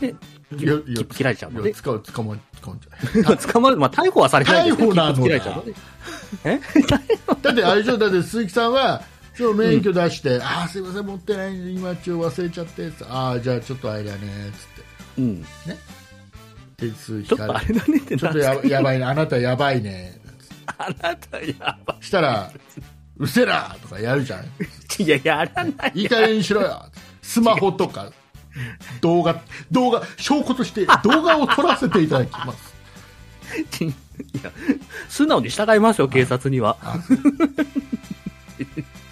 [0.01, 0.15] あ、ね、
[0.57, 1.73] いやいや切切られちゃうので。
[1.75, 2.39] 捕ま捕まっ
[2.79, 3.37] ちゃう。
[3.53, 5.13] 捕まる、まあ、逮捕はされないですけど、 だ。
[5.13, 5.75] 切られちゃうので。
[6.45, 6.61] え？
[7.43, 9.03] だってあれだって鈴木さんは
[9.35, 14.19] そう免許出して、ああすいません持ってないんで今ちょ忘れちゃってああじゃあちょっとあれだね
[14.53, 14.85] つっ
[15.17, 15.23] て。
[15.23, 15.47] うん。
[16.77, 20.21] 手数ちょっとあれだねってちょっとなややばいねあなたやばいね
[20.79, 22.53] あなたやばしたら
[23.19, 24.45] うっせえなとかやるじゃん。
[24.45, 25.03] い。
[25.05, 25.93] いや、やらない。
[25.95, 26.85] いい加減にしろよ。
[27.23, 28.13] スマホとか
[29.01, 32.75] 動画動画証拠として動画を撮らせていただきます。
[33.83, 33.93] い
[34.43, 34.51] や、
[35.09, 36.77] 素直に従いますよ、警察には。
[36.83, 36.97] あ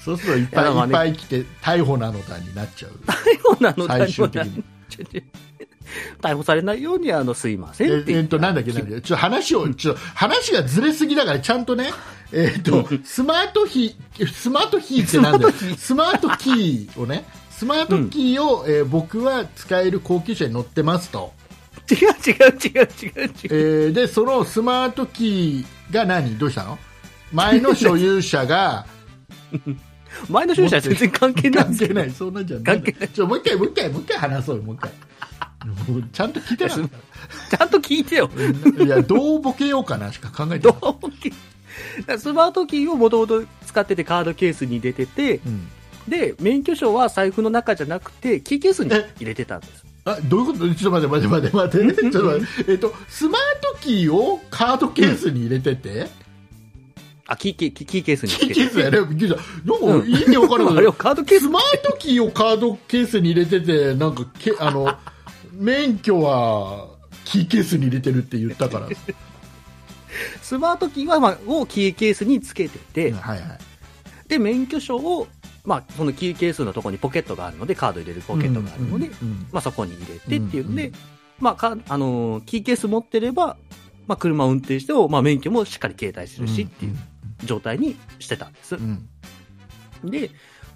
[0.04, 2.92] そうするといっぱいいっぱい来て逮捕なのだになっちゃう。
[3.06, 4.64] 逮捕なの最終的に。
[6.20, 11.90] 逮捕されないように、あの、すいませんって言ええっと、なんだっけ、なんだっけ、ちょっと話を、ちょっと話がずれすぎだから、ちゃんとね、
[12.36, 15.52] えっ、と、スマートキー、スマートキーってなんだよ。
[15.76, 21.32] スマートキーをね、スマートキーを、えー僕は使える高級車に乗ってますと。
[21.90, 23.34] 違う違う違う違う違う。
[23.44, 26.36] えーで、そのスマートキーが何？
[26.36, 26.78] どうしたの？
[27.32, 28.86] 前の所有者が、
[30.28, 31.94] 前の所有者は全然関係ないんですけど。
[31.94, 32.64] 関係ない、そんなんじゃない。
[32.64, 34.92] 関係ないちょ、もう一回、もう一回、もう一回話そうよ、もう一回。
[35.88, 36.90] もうちゃんと聞いてなかっ
[37.50, 38.28] ちゃんと聞いてよ。
[38.28, 38.84] た。
[38.84, 41.32] いや、どうボケようかなしか考えてどなうき
[42.18, 45.68] スマートキーをもともと使っててカードケースに入れてて、うん
[46.08, 49.87] で、免許証は財布の中じゃなくて、キーケースに入れてたんです。
[50.04, 50.74] あどういうこと？
[50.74, 52.02] ちょっと待って待って待って待って。
[52.02, 52.72] ちょっと待って。
[52.72, 56.08] えっと、スマートキーをカードケースに入れてて、
[57.26, 58.54] あ、キーケーキーキーケースにつキー。
[58.54, 58.98] ケースやね。
[58.98, 59.37] びっくりした。
[59.64, 60.84] なんか意味わからない。
[60.92, 64.94] カードケーススマートキーをカードケースに入れてて、なんかけ、あの、
[65.52, 66.88] 免許は
[67.24, 68.88] キーケースに入れてるって言ったから。
[70.42, 73.59] スマートキーは、まあ、をキーケースにつけてて、はいはい。
[74.29, 75.27] で、免許証を、
[75.64, 80.94] まあ、そのキーケースのところにポケットがあるので、カード入れるポケットがあるので、うんうんまあ、そこに入れてっていうので、うん
[81.40, 83.57] まあ、か、あのーキーケース持ってれば、
[84.07, 86.96] まあ、車を運転しても、まあ、免許もしっかり携帯するしっていう
[87.44, 88.77] 状態にしてたんです。
[88.77, 89.09] うん
[90.05, 90.31] で、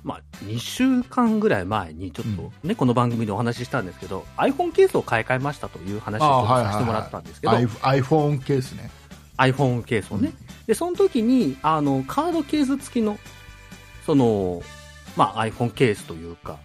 [0.05, 8.91] まあ、2週間ぐらい前にちょっとね、この番組でお話ししたんですけど、iPhone ケースを買い替えましたという話をさせてもらったんですけど、iPhone ケースね。
[9.39, 10.33] iPhone ケースをね。
[10.67, 13.19] で、その時に、あの、カードケース付きの、
[14.05, 14.63] その、
[15.17, 16.59] まあ、iPhone ケースというか、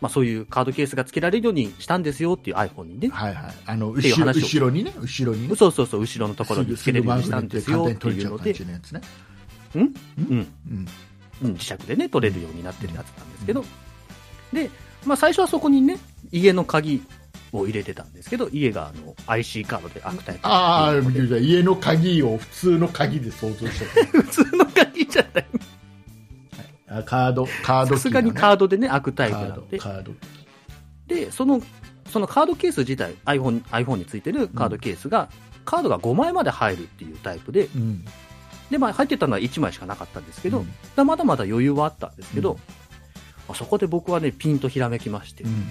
[0.00, 3.54] まあ、そういうカードケースが付けられるようにしたんですよっていう iPhone にね、はいはい。
[3.66, 5.56] あの、後ろ後ろにね、後ろにね。
[5.56, 8.52] そうそうそう、後ろのところに付けれるようにしたんですよ簡っていうので。
[9.74, 9.80] うん？
[9.80, 9.94] うん。
[10.30, 10.86] うん。
[11.42, 13.64] うん、磁石でね、取れるようになってるやつなんですけど、
[14.52, 14.70] で、
[15.04, 15.98] まあ最初はそこにね、
[16.32, 17.02] 家の鍵
[17.58, 20.40] を入れてたんですけど、家があの IC カードで開くタイプ。
[20.42, 25.46] ああ、家の鍵を普通の鍵で想像して普通の鍵じゃない。
[26.86, 26.98] た。
[26.98, 30.12] あカード、カードさすがにカードでね、開くタイプカードなので、カード。
[31.06, 31.62] で、その、
[32.10, 35.28] そのカードケース自体、iPhone、iPhone についてるカードケースが、
[35.64, 38.04] カードが5枚まで入るっていうタイプで、うん。
[38.70, 42.62] で、まあ入ってたのは1枚しかなかったんですけど、うんだまだまだ余裕はあったんですけど、うんま
[43.52, 45.66] あそこで僕はね、ピンとひらめきまして、うん。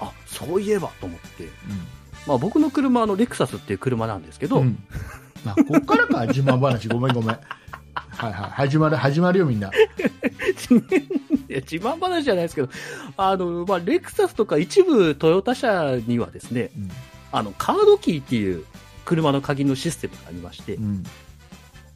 [0.00, 1.48] あ、そういえばと思って、
[2.26, 4.82] まあ僕の車はあのレクサスっていう車なんですけど、うん。
[5.44, 6.88] まあ、こっからか、自慢話。
[6.88, 7.38] ごめんごめん。
[7.94, 8.50] はいはい。
[8.50, 9.68] 始まる、始まるよ、みんな。
[9.68, 9.70] い
[11.48, 12.68] や自慢話じゃないですけど、
[13.16, 16.90] あの、まあ、レクサスとか一部トヨタ車にはですね、うん
[17.30, 18.64] あの、カードキーっていう
[19.04, 21.04] 車の鍵のシステムがありまして、うん。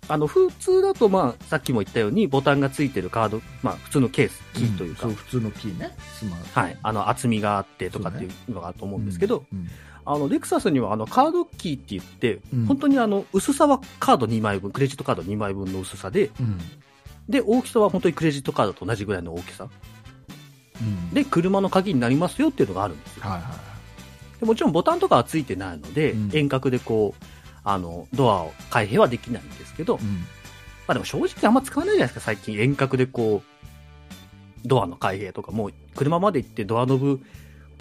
[0.09, 5.97] あの、普通だと、まあ、さっきも言ったように、ボタンがついてるカード、まあ、普通のケース、キーというか、そう、普通のキーね。
[6.19, 6.61] スマート。
[6.61, 9.69] はい、あの、厚みがあってとかっていうのがあると思うんですけど、うん。
[10.05, 16.59] あの、レクサスには、あの、カードキーって言って、うん本当にあの、薄さはカード2枚分、クレジットカード2枚分の薄さで、うん。
[17.29, 19.69] で、大きさは本当にクレジットカードと同じぐらいの大きさ。
[20.81, 21.11] うん。
[21.15, 23.23] で、車の鍵になりますよっていうのがあるんですよ。
[23.23, 23.43] はいはい。
[24.41, 27.25] でもちろんボタンとかはついてないので、うん遠隔でこう、
[27.65, 30.07] あの、ドアを開閉はできないんですけど、うん。
[30.09, 30.25] ま
[30.89, 37.21] あでも正直あんま使わないじゃないですか、最近遠隔でこう、ドアの開閉とか、もう車まで行ってドアノブ、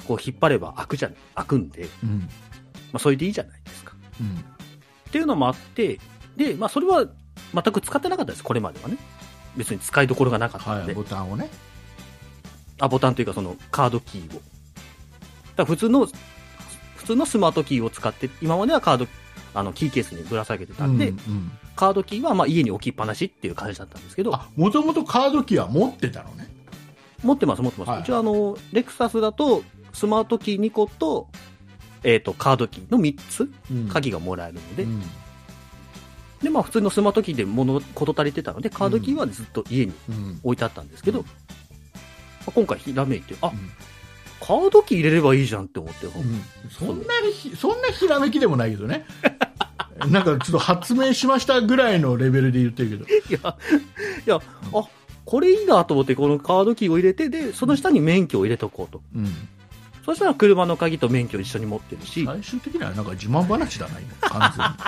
[0.08, 2.20] こう引っ張れば開くじゃん、開くんで、うん。
[2.20, 2.28] ま
[2.94, 3.94] あそれでいいじゃないですか。
[4.20, 4.28] うん。
[4.28, 6.00] っていうのもあって、
[6.36, 7.06] で、まあそれは
[7.54, 8.98] 全く使ってなかったです、これまではね。
[9.58, 11.50] 別に使いどころがなかったので、はい、ボタンをね。
[12.80, 14.42] あ、ボタンというかそのカードキーを。
[15.56, 16.08] だ普通の、
[16.96, 19.08] 普通のスマートキーを使って、今まではカード、
[19.54, 21.52] あの、キーケースにぶら下げてたんで、うんうん。
[21.76, 26.50] カードキーはまあ家に置きっぱなしっていう感じだったんですけど、あ、もともとカードキーは持ってたのね。
[27.24, 27.90] 持ってます、持ってます。
[27.90, 28.02] はい。
[28.02, 31.28] うちはあの、レクサスだと、スマートキー2個と、
[32.04, 33.88] えっ、と、カードキーの3つ、うん。
[33.90, 35.02] 鍵がもらえるので、うん。
[36.42, 40.40] で、まあ普通のスマートキーで物、事足りてたので、カードキーはずっと家にうん。
[40.44, 41.26] 置いてあったんですけど、うん。
[41.26, 41.32] ま
[42.48, 43.72] あ今回ひらめいて、あ、うん
[44.42, 49.06] カードキー入れればいいじゃんって思って、うんそんなにひ、そんなひらめきでもないけどね。
[50.10, 53.06] なんかちょっと発明しましたぐらいのレベルで言ってるけど。
[53.30, 53.56] いや、
[54.26, 54.42] いや、
[54.74, 54.88] あ、
[55.26, 59.02] これいいなと思って、このカードキーを入れて、で、その下に免許を入れとこうと。
[59.16, 59.28] うん。
[60.04, 64.30] そしたら車の鍵と免許を一緒に持ってるし、最終的にはなんか自慢話だな、今。
[64.30, 64.74] 完全に。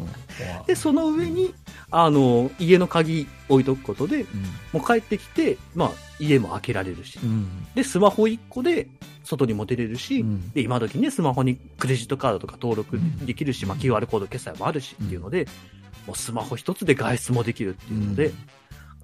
[0.00, 1.54] うんで、その上に、
[1.92, 4.24] あの、家の鍵置いとくことで、
[4.72, 7.66] もう帰ってきて、まあ、家も開けられるし、うん。
[7.74, 8.88] で、スマホ1個で
[9.24, 15.46] 外にも出れるし、うんで、今時ね、スマホにクレジットカードとか登録できるし、まあ、QR コード決済もあるしっていうので、
[16.06, 18.34] もうスマホ一つで外出もできるっていうので、うん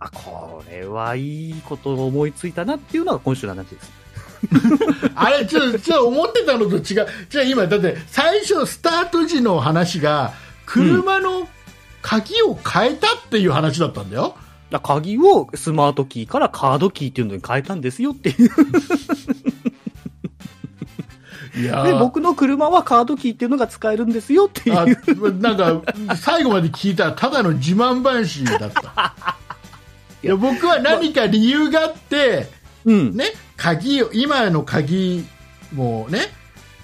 [0.01, 3.92] あ、これはいいことを思いついたなっていうのが今週の話です。
[5.14, 6.83] あれ、ちょっと、ちょっと思ってたのと違う。
[6.85, 7.07] じゃ
[7.40, 10.33] あ今、だって、最初、スタート時の話が、
[10.64, 11.48] 車の
[12.09, 14.35] 鍵を変えたっていう話だったんだよ。
[14.71, 18.51] だ鍵をスマートキーからカードキーっていうのに変えたんですよっていう。
[21.61, 24.79] いやで、僕の車はカードキーっていうのが使えるんですよっていう。
[24.79, 24.87] あ
[25.33, 25.83] なんか、
[26.16, 29.37] 最後まで聞いたらただの自慢話だった。
[30.23, 32.49] いや僕は何か理由があって、
[32.87, 33.14] うん。
[33.14, 33.27] ね、
[33.59, 35.27] 鍵を、今の鍵
[35.75, 36.21] もね、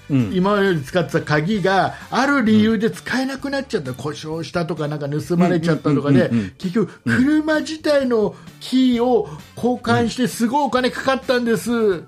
[0.09, 0.33] うん。
[0.33, 12.03] 今まで使ってた鍵がある理由で使えなくなっちゃった、故障したとかなんか盗まれちゃったとかでうんうんうんうん結局車自体のキーを交換してすごいお金かかったんです、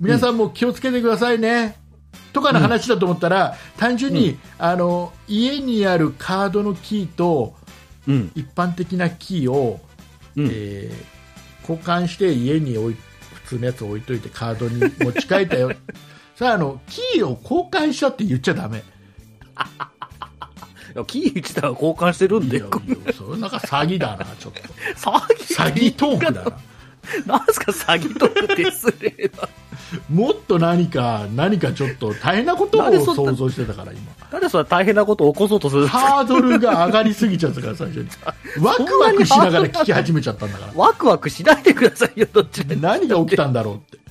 [0.00, 1.76] 皆さんも気をつけてくださいね、
[2.32, 7.54] とかの話だと思ったら単純に、あの家にあるカードのキーと
[8.06, 8.30] うん。
[8.36, 9.80] 一般的なキーを、
[10.36, 10.46] うん。
[10.46, 11.16] えー
[11.68, 12.96] 交換して家に置い
[13.34, 15.72] 普通のやつを置いといてカードに持ち帰ったよ
[16.36, 18.80] さああのキーを交換したって言っちゃダメ。
[20.94, 22.58] いやキー自体は交換してるんで。
[22.58, 22.70] いやい、
[23.06, 24.60] やそれなんか詐欺だなちょっと。
[25.00, 26.52] 詐欺詐欺トークだな。
[27.24, 29.48] なんすか詐欺トークって失礼な。
[30.10, 32.82] もっと何か何かちょっと大変なことを
[33.14, 34.02] 想像してたから今。
[34.30, 38.08] なんでそんな大変なことを起こそうとするハードルが上がりすぎちゃったから最初に。
[38.62, 40.72] ワクワクしながら聞き始めちゃったんだから。
[40.74, 42.76] ワクワクしないでくださいよ、どっちで。
[42.76, 44.05] 何が起きたんだろうって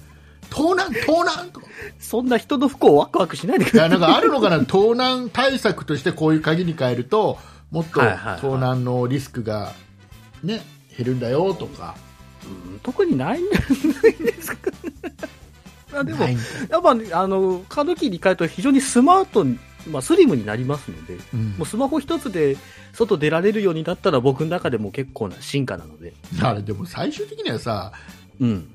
[0.56, 1.68] 盗難盗難とか
[2.00, 4.00] そんな人の不幸をワクワクしないでくいやださ。
[4.00, 4.64] ないんかあるのかな？
[4.66, 7.38] 盗難対策としてこういう鍵に変えると
[7.72, 8.02] もっと
[8.42, 9.74] 盗難のリスクが、
[10.44, 10.62] ね、
[10.98, 11.96] 減るんだよとか
[12.46, 13.60] うん特にないんじゃ
[14.02, 14.72] ないですか。
[16.00, 16.26] あでも、
[16.70, 19.58] やっぱ、ね、あの、カードキーに変えると非常にスマートに、
[19.90, 22.58] まあ、スリムになりますので、うんもうスマホ一つで
[22.92, 26.14] 外出られるようになったら僕の中でも結構な進化なので。
[26.42, 27.94] あれでも最終的にはさ
[28.40, 28.68] うん。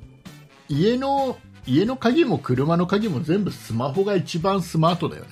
[0.68, 1.36] 家の
[1.70, 5.30] 家の鍵も車の鍵も全部スマホが一番スマートだよね。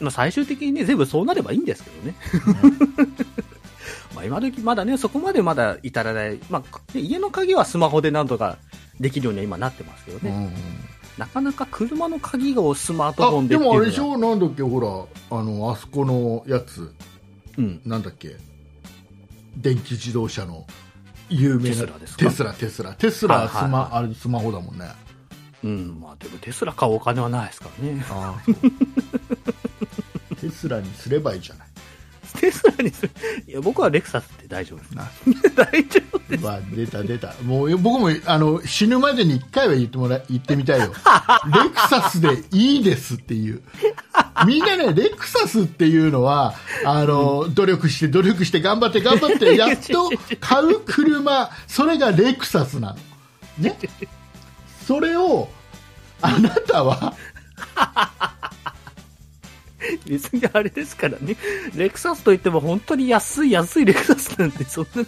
[0.00, 2.14] まあ、最終的にね、全部そうなればいいんですけどね。
[4.14, 6.38] まあ今時まだね、そこまでまだ至らない。
[6.50, 8.58] まあ、ね家の鍵はスマホでなんとか
[8.98, 10.30] できるようには今なってますけどね。
[10.30, 10.52] うん
[11.18, 14.16] なかなか車の鍵をスマートフォあンででもあれでしょ？
[14.16, 14.62] なんだっけ？
[14.62, 14.80] ほ
[15.30, 16.90] らあのあそこのやつ。
[17.58, 17.80] うん。
[17.84, 18.36] なんだっけ？
[19.56, 20.66] 電気自動車の
[21.28, 21.74] 有名な。
[21.74, 22.24] テスラですか？
[22.24, 23.48] テスラテスラ。
[23.50, 24.86] スマあれスマホだもんね
[25.64, 26.00] うん。
[26.00, 28.04] まあでもテスラ買うお金はないですからね。
[28.10, 28.36] あ
[30.40, 31.68] テスラにすればいいじゃない
[32.38, 33.10] テスラにする。
[33.46, 34.94] いや、僕はレクサスって大丈夫です。
[34.94, 35.10] な
[35.54, 36.76] 大丈夫です。
[36.76, 40.92] 出た出たもう僕もあの死ぬまでに1回は言ってもら言ってみたいよ
[41.52, 43.62] レクサスでいいですっていう
[44.46, 52.96] みんなねレクサスっていうのはあの、努力して努力して頑張って頑張ってやっと買う車それがレクサスなの
[53.58, 53.76] ね
[54.86, 55.48] それを
[56.22, 57.14] あなたは
[60.06, 61.36] 別にあれですからね。
[61.74, 65.04] レクサスといっても本当に安い安いレクサスなんて、そんな。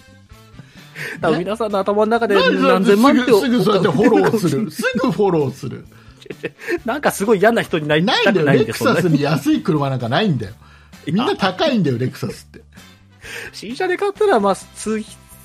[1.21, 4.71] 多分皆さんの頭の中で何千万ってすぐすぐそうやってフォローする。
[4.71, 4.83] す。
[5.01, 5.85] ぐフォローする。
[6.85, 10.53] なんかすごい嫌な人になりないんだよたくないんで、レクサスに安い車なんかないんだよ。
[11.07, 12.61] みんな高いんだよレクサスって。
[13.53, 14.99] 新車で買ったら、まあ、数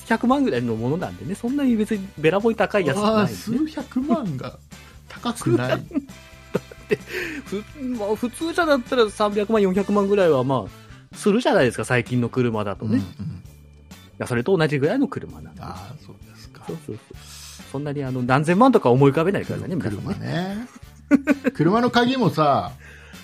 [0.07, 3.29] 百万ぐらいのものなんでね、そんなに別にべらぼうに高いやつじゃないね。
[3.29, 4.57] 数百万が
[5.09, 5.83] 高くない
[7.45, 7.63] ふ
[7.99, 12.97] まあ、普通車だったら300万、400万ぐらいは、まあ、するじゃないですか、最近の車だとね。
[12.97, 13.43] いうんうん
[14.17, 15.61] やそれと同じぐらいの車なんで。
[15.61, 17.17] ああそうですかそうそうそう。
[17.71, 20.19] そんなにあの何千万とか思い浮かべないでくださいね、皆さん車ね。
[20.19, 20.67] ね
[21.53, 22.71] 車の鍵もさ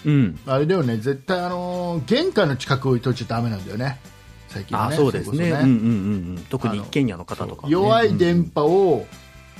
[0.05, 0.39] うん。
[0.45, 3.99] あれだよね絶対あのー玄関の近く置いといちゃダメなんだよね
[4.53, 5.45] 最近はねあそうですね。
[5.45, 5.89] れこそうんうんうんう
[6.39, 6.45] ん。
[6.49, 7.73] 特に一軒家の方とか、ね。
[7.73, 9.07] 弱い電波を、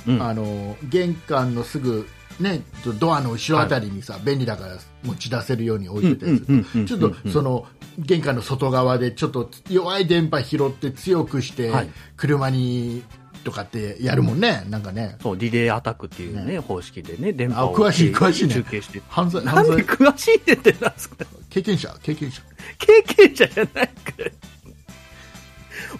[0.06, 2.06] うん、あの玄関のすぐ、
[2.40, 2.62] ね、
[2.98, 7.66] ドアの後ろあたりにさ、便利だから持ち出せるように置いてたやつ、うんうんうんうんちょっとその
[7.98, 11.90] 玄関の外側でちょっと弱い電波拾って強くして、はい。
[12.16, 13.04] 車に
[13.44, 15.16] とかってやるもんね、なんかね。
[15.22, 18.54] そう、リレーアタックっていうね、方式でね、電波をあ詳しい詳しいね。
[18.54, 19.02] 中継して。
[19.08, 19.76] 犯罪犯罪。
[19.84, 21.16] 詳しいって言ってなんですか？
[21.50, 22.42] 経験者経験者。
[22.78, 24.30] 経験者じゃないから。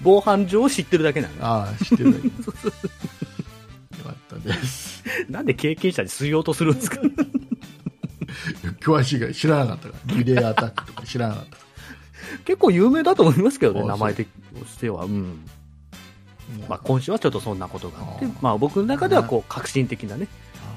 [0.02, 1.34] 防犯上知ってるだけなの。
[1.40, 2.20] ああ知ってる よ
[4.04, 5.02] かったです。
[5.28, 6.98] なんで経験者に吸いようとするんですか？
[8.80, 10.14] 詳しいから知らなかったから。
[10.16, 11.50] リレーアタックとか知らなかった。
[11.56, 11.58] か
[12.44, 14.28] 結構有名だと思いますけどね、あ名前的
[14.58, 15.04] としては。
[15.04, 15.40] うん。
[16.62, 20.26] らまあ今週はちょっとそんなことがあってまあ僕の中ではこう革新的なね、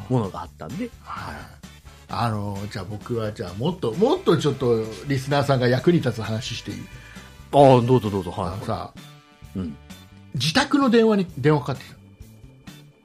[0.09, 1.36] ものがあったんで、はい。
[2.09, 6.78] あのじゃあ僕はじゃあもっともっとちょっとリスナーさんが役に立つ話していい？
[7.51, 8.47] ああ、どうぞどうぞ、はい。
[8.53, 8.91] あのさ
[9.55, 9.75] うん。
[10.35, 11.95] 自宅の電話に電話かかってきた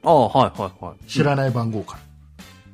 [0.09, 1.09] ああ、はいはいはい。
[1.09, 1.97] 知らない番号か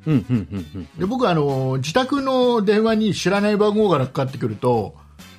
[0.06, 0.88] ら、うん、うん、うん、うん。
[0.98, 4.96] で僕はあの自宅の電話に知らない番号がかかってくると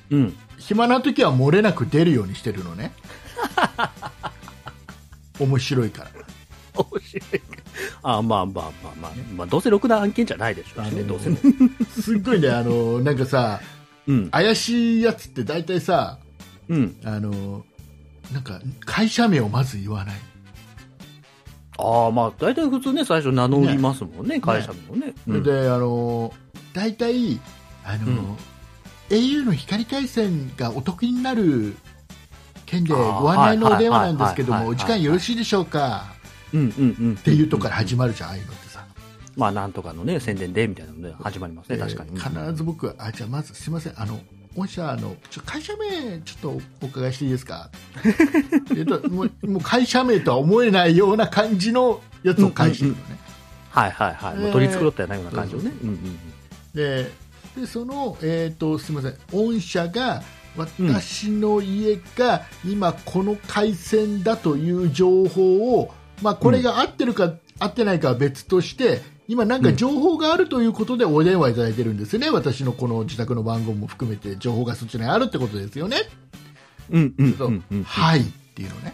[0.09, 0.35] うん。
[0.57, 2.93] 暇な時は漏れなく出るようにしてるのね
[5.39, 6.11] 面白いから
[6.75, 7.41] 面白い。
[8.03, 8.71] あまあまあまあ
[9.01, 11.37] まあ、まあ、どうせろくな案件じゃないでしょうしね、どうせね。
[11.99, 13.59] すっごいねあのなんかさ
[14.11, 14.29] うん。
[14.29, 16.17] 怪しいやつって大体さ
[16.67, 16.95] うん。
[17.03, 17.63] あの
[18.31, 20.15] なんか会社名をまず言わない
[21.77, 25.13] ああ、まあ、大体普通ね、最初名乗りますもんね、会社もね。
[25.27, 26.33] うん、であの
[26.73, 27.39] 大体
[27.83, 28.37] あの、うん
[29.09, 31.75] au の光回線がお得になる
[32.65, 36.05] 件でご案内のお電話なんですけどもお時間よろしいでしょうか？
[36.53, 37.13] うんうんうん。
[37.15, 38.53] っっていうところから始まるじゃんああいうの
[39.35, 42.11] まあ、なんとかのね、宣伝で、みたいなので始まりますね、確かに。
[42.11, 44.19] で必ず僕はあじゃあまずすみませんあの
[44.55, 47.69] 御社のちょ会社名ちょっとお伺いしていいですか？
[48.75, 53.01] えっともうもう会社名とは思えないような感じのやつを返してるのね、
[53.69, 54.37] はいはいはい。
[54.37, 55.71] もう取り繕ったような感じをね。
[55.81, 56.19] うんうんうん。
[56.73, 57.09] で
[57.55, 60.23] でその、えー、とすみません御社が
[60.57, 69.01] 私の家が今この回線だという情報を、まあ、これが合ってるか、合ってないかは別として
[69.31, 75.99] 今なんか情報があるということでお電話いただいてるんですよね、私のこの自宅の番号も含めて情報がそちらにあるってことですよね、
[76.89, 77.63] うんうんそううん。
[77.71, 77.75] う。
[77.77, 77.83] ん。
[77.85, 78.19] はい。
[78.19, 78.23] っ
[78.53, 78.93] ていうのね。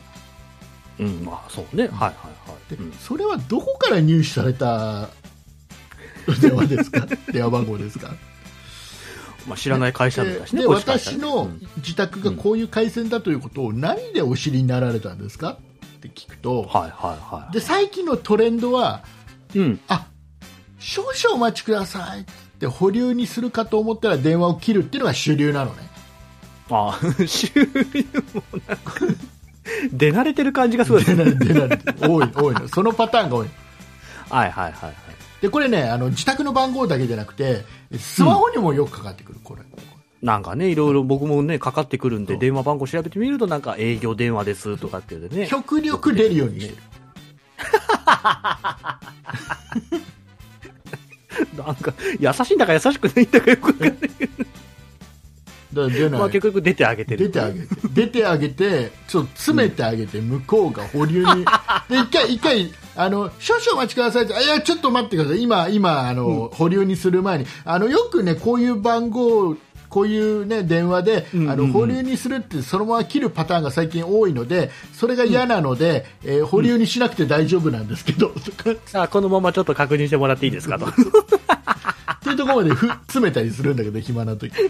[0.99, 1.87] うん、まあそうね。
[1.87, 2.75] はいはいはい。
[2.75, 2.91] で、うん。
[2.91, 5.09] それはどこから入手された
[6.39, 7.07] 電話ですか？
[7.33, 8.13] 電話番号ですか？
[9.47, 15.57] まあ知らない会社名だしね、で私の自宅がこういう回線だということを何でお知りになられたんですか？
[15.97, 19.01] って聞くと、はいはいはで最近のトレンドは、
[19.55, 19.59] い。
[19.59, 19.79] うん。
[19.87, 20.05] あ
[20.79, 22.25] 少々お待ちくださいっ
[22.59, 25.89] て保留にするかと思ったら電話を切るっていうのが主流なのね。
[26.69, 28.93] ああ、 収入もなんか、
[29.91, 31.03] 出慣れてる感じがすごい。
[31.03, 33.47] 出ない出ない多い多いのそのパターンが多い
[34.29, 34.93] はいはいはいはい。
[35.41, 37.63] でこれねあの自宅の番号だけじゃなくて
[37.95, 39.61] スマホにもよくかかってくる、これ
[40.21, 45.47] なんかね、いろいろ僕もね、かかってくるんで、電話番号調べてみると、なんか営業電話ですとかっていうね。
[45.47, 46.77] 極力出るようにしてる
[51.57, 53.93] なんか、優しいんだか優しくないんだかよくわかんない。
[53.99, 54.33] けど。
[55.73, 57.27] だから出ない、まあ結局出てあげてる。
[57.27, 61.45] 出てあげて出てあげてちょっと詰めてあげて、向こうが保留に。
[61.89, 65.41] で一回一回あの少々お待ちくださいってあいやちょっと待ってください。
[65.41, 67.45] 今今あの、保留にする前に。
[67.65, 69.55] あのよくねこういう番号
[69.89, 71.51] こういう、ね、電話で、うんうんうん。
[71.51, 80.87] あの保留にするってそのまま切るパターンが最近多いのでそれが嫌なので、えー保留にしなくて大丈夫なんですけど、とかっあ、このままちょっと確認してもらっていいですかと。
[82.27, 84.51] ていうところまでふ詰めたりするんだけど暇な時。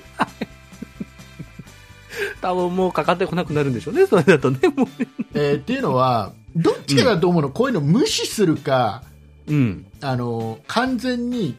[2.42, 4.86] 多分もうかかってこなくなるんでしょうね、それだとね、もう。
[5.02, 5.08] ね。
[5.34, 9.04] えーっていうのはどっちかだと思うの、こういうの無視するか
[9.48, 9.86] うん。
[10.02, 11.56] あの完全に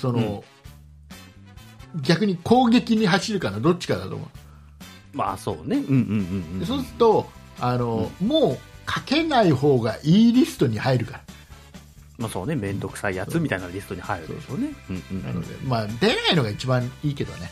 [0.00, 0.44] その、
[2.00, 4.28] 逆に攻撃に走るかなどっちかだと思
[5.12, 5.76] まあそうね。
[5.76, 6.66] うんうんうんう、うん。
[6.66, 7.26] そうすると
[7.60, 11.20] あの、もうかけない方がいいリストに入るから。
[12.18, 14.68] まあそうね、めんどくさいやつみたいなリストに入るでしょうね。
[14.90, 17.50] うんうんなので、まあ、出ないのが一番いいけどね、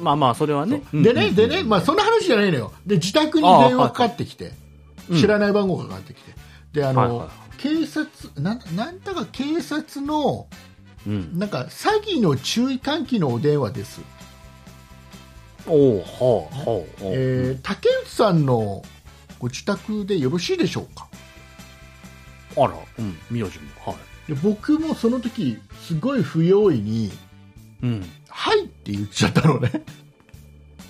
[0.00, 0.82] まあまあ、それはね。
[0.92, 2.72] でねでね、まあ、そんな話じゃないのよ。
[2.86, 4.54] で自宅に電話かかってきて、はい
[5.20, 6.32] 知らない番号がかかってきて。
[6.72, 7.28] であの、はいはい。
[7.58, 8.08] 警察
[8.42, 10.48] なんなんだか警察の
[11.06, 11.38] うん。
[11.38, 14.00] なんか詐欺の注意喚起のお電話です
[15.66, 17.12] おうほうほうほう。
[17.14, 18.82] えー竹内さんの
[19.38, 21.06] ご自宅でよろしいでしょうか？
[22.56, 23.92] あら、うん、名字も。
[23.92, 24.32] はい。
[24.32, 27.12] で僕もその時すごい不用意に
[27.82, 28.04] うん。
[28.28, 29.84] 「はい」って言っちゃったのね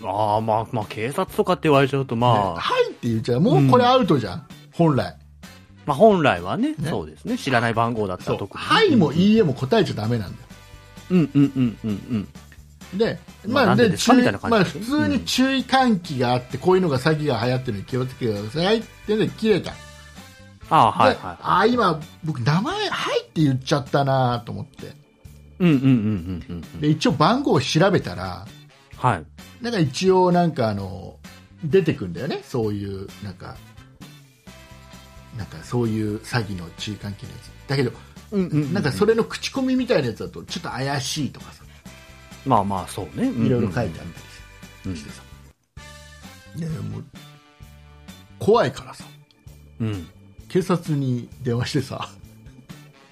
[0.03, 5.17] ああ、まあまあ、警察とかって言われちゃうと、まあ、はい」って言っちゃうもうこれアウトじゃん、本来
[5.87, 7.39] まあ本来はねねそうですね。
[7.39, 8.68] 知らない番号だったそう「ら特にね。
[8.68, 10.47] はい」も「いいえ」も答えちゃダメなんだよ
[11.11, 11.91] うんうんうんうん
[12.93, 12.99] うん。
[12.99, 13.97] で、まあまあ、でで
[14.49, 19.72] まあ、普通に注意喚起があって、こういうのが詐欺が流行ってるので気をつけてくださいってで切れた。
[20.68, 24.87] ああ、はいではあ今、僕、名前、はいって言っちゃったなと思って。
[24.87, 24.89] い。
[25.61, 26.80] うんうんうんうんうんうん。
[26.80, 28.47] で、一応番号を調べたら、
[28.97, 29.24] はい。
[29.62, 31.16] なんか一応なんかあの、
[31.64, 32.41] 出てくんだよね。
[32.45, 33.57] そういう、なんか、
[35.37, 37.68] なんかそういう詐欺の注意喚起のやつ。
[37.68, 37.93] だけど、
[38.32, 41.62] うんうんなんかそれの口コミみたいなやつだと、ちょっと怪しいとかさ、
[42.47, 43.28] まあまあ、そうね。
[43.28, 44.12] いろいろ書いてあっうん
[44.84, 45.22] たりしてさ。
[46.55, 47.05] でもう、
[48.39, 49.05] 怖いからさ、
[49.80, 50.09] うん。
[50.49, 52.09] 警察に電話してさ、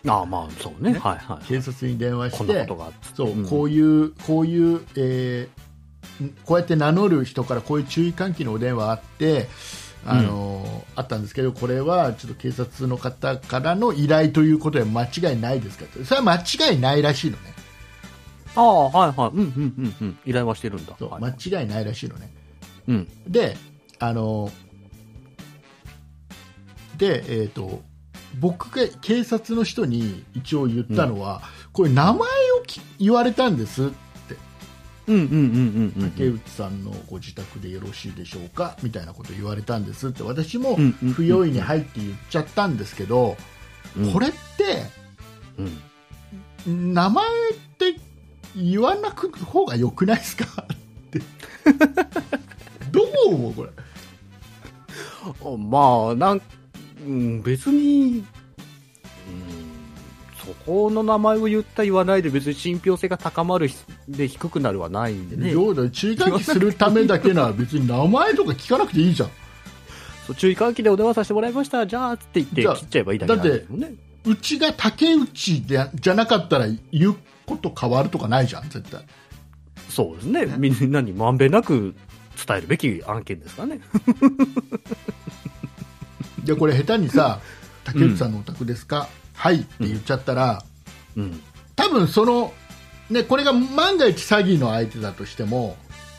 [0.07, 0.93] ああ、まあ、そうね。
[0.93, 1.47] ねはいはい。
[1.47, 3.09] 警察に電話こしてんなこと、があって。
[3.15, 9.49] そう、うんこういう、こういう、えーんこうやって名乗る人からこういう注意喚起のお電話あって、
[10.07, 15.87] あのあったんですけど、これはちょっと警察の方からの依頼ということで間違いないですか？
[16.05, 16.37] それは間
[16.71, 17.55] 違いないらしいのね、
[18.55, 19.31] ああ、はいはい。
[19.31, 20.19] うんうんうんうん。
[20.27, 20.95] 依頼はしてるんだ。
[20.99, 22.31] そうはい間違いないらしいのね。
[22.89, 23.09] うん。
[23.27, 23.57] で
[23.99, 24.51] あの
[26.99, 27.83] でえっ、と
[28.39, 31.43] 僕が警察の人に一応言ったのは、
[31.73, 34.04] これ名前をき言われたんですうんうんうんうんうん。
[35.07, 40.23] 竹内さんのご自宅でよろしいでしょうかみたいなこと言われたんですって。
[40.23, 40.77] 私も
[41.15, 43.37] 不用意に入って言っちゃったんですけど、
[43.99, 44.13] うん。
[44.13, 44.37] これって
[46.67, 46.95] うん。
[46.95, 47.31] 名前っ
[47.79, 47.97] て
[48.57, 50.45] 言わなく方が良くないですか？
[50.63, 51.21] って。
[52.91, 53.71] どう思うこれ？
[55.25, 56.43] あ まあ、なん、
[57.07, 58.27] うん、別に、うん、
[60.47, 63.71] そこの名前を言った言わないで別に信憑性が高まる
[64.09, 65.53] で低くなるはないんでね。
[65.53, 69.31] どうだ注意喚起するためだけなら別に名前とか聞かなくていいじゃん
[70.27, 73.95] そう注意喚起でお電話させてもらいました、じゃあ、つって言って切っちゃえばいいだけなんですもんね。
[74.27, 79.05] うちが竹内でじゃなかったら言うこと変わるとかないじゃん絶対
[79.91, 80.47] そうですね。
[80.59, 81.95] みんなにまんべんなく
[82.47, 83.81] 伝えるべき案件ですかね。
[86.43, 87.41] でこれ下手にさ
[87.85, 90.63] 竹内さんのお宅ですか、はいって言っちゃったら、
[91.17, 91.41] うん。
[91.77, 92.53] 多分その、
[93.11, 95.77] ね、これが万が一詐欺の相手だとしても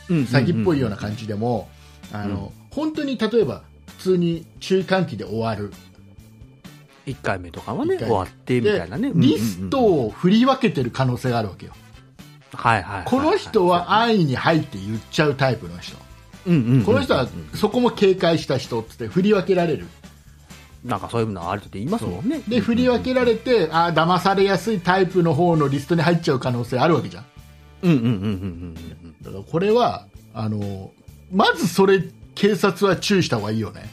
[0.08, 1.68] 詐欺っぽいような感じでも、
[2.12, 5.72] あの本当に例えば普通に注意喚起で終わる。
[7.06, 9.12] 1回目とかはね、終わってみでたいなね。
[9.14, 11.72] リストを、を振り分けてる可能性があるわけよ、
[12.52, 13.04] はいはいはいはい。
[13.06, 15.96] この人は安易に入って言っちゃうタイプの人、
[16.46, 16.78] うんうんうん。
[16.78, 19.86] うんこの人はそこも警戒した人って振り分けられる
[20.86, 22.40] なんかそういうのあるって言いますもんね。
[22.48, 27.24] で振り分けられてあー騙されやすいタイプの方のリストに入っちゃう可能性あるわけじゃん。
[27.82, 28.14] うんうんうんうんう
[29.08, 30.92] んだからこれはあの
[31.32, 32.02] まずそれ
[32.34, 33.88] 警察は注意した方がいいよね。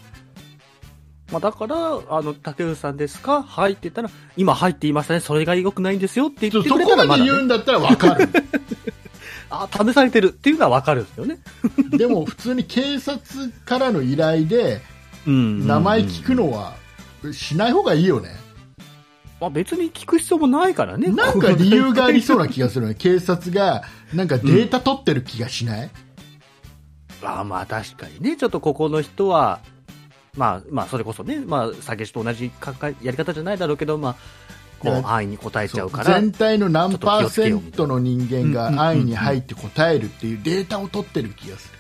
[1.32, 1.76] まあ、だから、
[2.10, 3.42] あの、竹内さんですか？
[3.42, 8.30] はいってたら、今入っていましたね、それが良くないんですよって言ってそくれたらこまで言うね、んだったら分かる。
[9.50, 11.02] あ、試されてるっていうのは分かる。
[11.02, 11.40] んですよね。
[11.98, 13.24] でも普通に警察
[13.66, 14.82] からの依頼で
[15.26, 15.66] うん。
[15.66, 16.76] 名前聞くのは
[17.32, 18.32] しない方がいいよね、
[19.40, 21.10] まあ、別に聞く必要もないからね。
[21.10, 22.96] なんか理由がありそうな気がするね。
[23.00, 25.90] 警察がなんかデータ取ってる気がしない、
[27.24, 29.60] あまあ確かにね、ちょっとここの人は、
[30.38, 34.16] まあ、まあ、それこそね、まあ、詐欺師と同じかかやり方じゃないだろうけど、まあ、
[34.80, 41.72] こいうや安易に答えちゃうから、全体の何パーセントの人間うんうんうんうんが安易に入って答えるっていうデータを取ってる気がす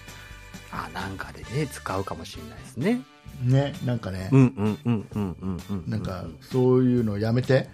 [0.71, 3.01] あなんかでね、使うかもしれないですね。
[3.45, 5.83] るねなんかね、うんうんうんうんうんうん。
[5.87, 7.69] なんかそういうのやめて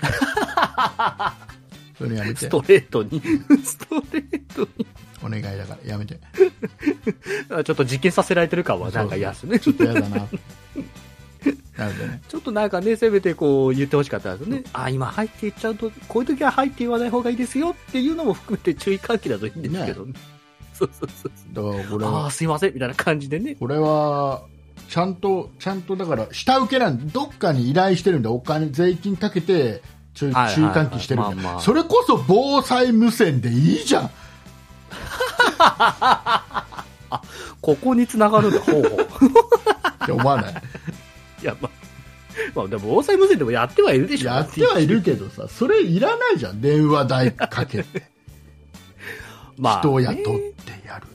[1.98, 3.20] そういうのやめてストレートに、
[3.64, 4.86] ストレートに。
[5.22, 6.20] お願いだからやめて
[7.50, 9.58] あ ちょっと実験させられてる感はなんか嫌ですね。
[9.58, 14.64] ちょっとやだななのでねちょっとなんかね、せめてこう言ってほしかったですね。
[14.72, 20.12] あ、今入って言っちゃうと、こういう時は入って言わない方がいいですよっていうのも含めて注意喚起だといいんですけどね。
[20.72, 21.72] そうそうそうそう。
[21.72, 23.54] だからこれあはあ、すいません、みたいな感じでね。
[23.54, 24.42] これは
[24.88, 29.82] ちゃんとちゃんとだから下請けなんどっかに依頼してるんでお金税金かけて
[30.14, 30.86] 注意注意はいはいはい。
[30.86, 31.60] 喚起してるんだ、まあまあ。
[31.60, 34.10] それこそ防災無線でいいじゃん。
[37.60, 39.00] ここに繋がるんだ、ほうほう。
[40.04, 40.54] って思わない。
[41.42, 41.72] いや、まあ、
[42.54, 44.30] まあ、でも、防災無線でもやってはいるでしょ。
[44.30, 46.60] やってはいるけどさそれいらないじゃん。
[46.60, 48.16] 電話代かけて。
[49.58, 51.06] まあ、人を雇ってやる、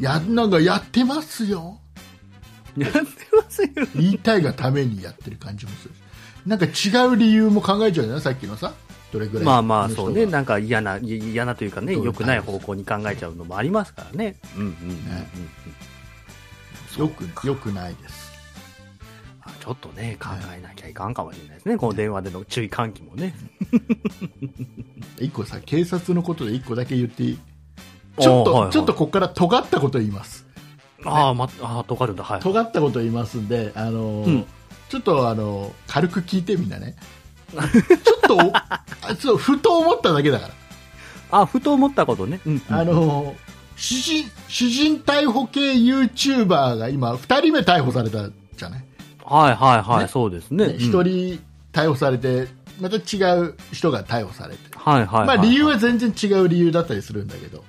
[0.00, 1.80] やなんかやってますよ
[2.76, 3.68] やってますよ。
[3.94, 5.96] 言いたいがためにやってる感じもするし
[6.46, 8.72] なんか違う理由も考えちゃうじゃさっきのさ
[9.12, 10.26] どれぐらいまあまあ、そうね。
[10.26, 11.02] なんか嫌な、い
[11.32, 14.36] 嫌なというかね、良くない方向に考えちゃうのもありますからね。
[14.56, 14.92] うんうんうんうんう
[16.98, 17.00] ん。
[17.00, 18.32] よくよくないです
[19.42, 21.76] あちょっとね、考えなきゃいかんかもしれないですね。
[21.76, 23.34] この電話での注意喚起もね。
[25.20, 27.38] 一個さ警察のことで一個だけ言っていい？
[28.18, 30.45] ちょっと、あーはいはいちょっとここから尖ったこと言います
[31.10, 32.40] ああ、ま、ああ、とがるんだ、はい。
[32.40, 34.46] 尖ったこと言いますんであのーうん。
[34.88, 36.96] ちょっとあの軽く聞いてみんなね。
[37.52, 38.84] ちょっとお あ
[39.18, 40.48] そうふと思っただけだか
[41.30, 41.40] ら。
[41.40, 42.40] あ、ふと思ったことね。
[42.46, 42.74] うん、うん。
[42.74, 43.34] あの
[43.76, 48.84] 詩人詩人逮捕系 YouTuber が今2人目逮捕されたじゃない？
[49.24, 50.08] はいはいはい、ね。
[50.08, 50.68] そうですね。
[50.68, 51.40] ね一、人
[51.72, 52.48] 逮捕されて
[52.80, 57.64] また違う人が逮捕されて、うん、はいはいはい、まあ、理由は全然違う理由だったりするんだけど、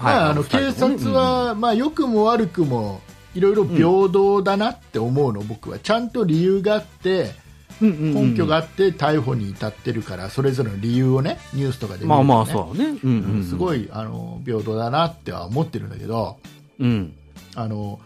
[0.00, 0.14] はい。
[0.14, 3.00] まあ、あの警察は、まあ、良くも悪くも
[3.34, 5.78] いろいろ平等だなって思うの、僕は。
[5.78, 7.32] ちゃんと理由があって
[7.80, 12.24] 根拠があって逮捕に至ってるからそれぞれの理由をねニュースとかで見ると、ね。
[12.24, 12.98] まあまあ、そうだね。
[13.02, 13.44] うんうん、うん。
[13.44, 16.38] すごいあの平等だなっては思ってるんだけど
[16.78, 17.14] うん。
[17.54, 17.98] あの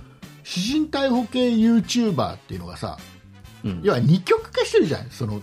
[0.44, 2.98] 詩人逮捕系 YouTuber っていうのがさ
[3.64, 3.80] うん。
[3.82, 5.10] 要は二極化してるじゃん。
[5.10, 5.40] その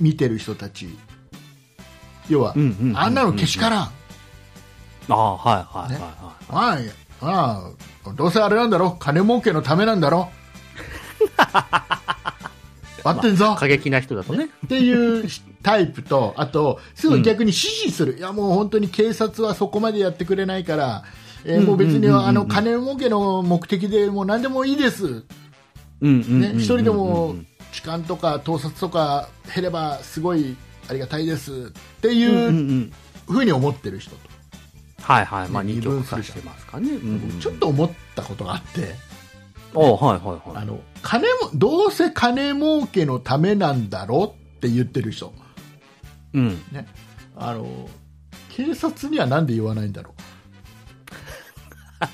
[0.00, 0.88] 見てる人たち。
[2.28, 2.98] 要は、うんうんうんうん。
[2.98, 3.90] あんなのけしからん、
[5.08, 7.62] ああ、はいはいはいはあ
[8.04, 8.96] ああどうせあれなんだろ？
[8.98, 10.30] 金儲けのためなんだろ？
[13.04, 13.36] 待ってん？
[13.36, 14.50] ぞ、過激な人だとね。
[14.66, 15.24] っていう
[15.62, 21.04] タイプと、あと、すごい逆に支持する、いやもう本当に警察はそこまでやってくれないから、
[21.44, 22.26] えーもう別にうんうんうんうん。
[22.28, 25.24] あの金儲けの目的でもう何でもいいです、うん
[26.00, 27.36] うんうんうんね、一人でも
[27.72, 30.56] 痴漢とか盗撮とか減ればすごい
[30.90, 31.52] ありがたいです。
[31.52, 32.92] ってうんうんういうん。
[33.26, 34.10] ふうに思ってる人。
[34.10, 34.16] と、
[35.06, 35.48] はいはい。
[35.48, 36.32] まあ、ね二極化し。
[36.32, 36.88] てますかね。
[37.40, 38.96] ちょっと思ったことがあって、
[39.72, 40.62] おはいはいはい。
[40.62, 45.32] あの金もどうせ金儲けのためなんだろって言ってる人、
[46.34, 46.60] うん。
[46.72, 46.88] ね、
[47.36, 47.88] あの
[48.48, 50.14] 警察にはなんで言わないんだろう。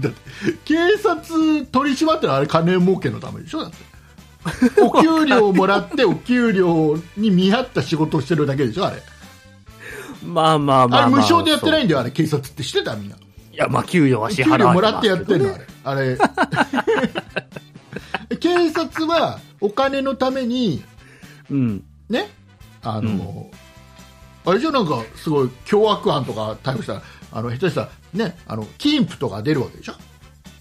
[0.00, 0.18] だって
[0.64, 3.62] 警察取り締まってるのはあれ金儲けのためでしょ？
[3.62, 3.76] だって。
[4.80, 8.86] お給料をもらってお給料に見合った仕事をしてるだけでしょ？
[8.86, 9.02] あれ
[10.22, 11.04] まあまあまあ、あ。
[11.06, 11.20] れまあ。
[11.20, 12.10] 無償でやってないんだよあれ。
[12.10, 13.16] 警察ってしてたみんな。
[13.16, 13.18] い
[13.52, 15.54] や、まあ、給与は支給払われ料もらってやってんの
[15.84, 16.18] あれ。
[16.18, 16.20] あ
[18.30, 20.82] れ警察はお金のために
[21.50, 21.84] うん。
[22.08, 22.28] ね？
[22.82, 23.50] あの、
[24.44, 27.02] あれじゃなんかすごい凶悪犯とか逮捕したら
[27.32, 28.36] あの下手したらね？
[28.46, 29.94] あの金プとか出るわけでしょ、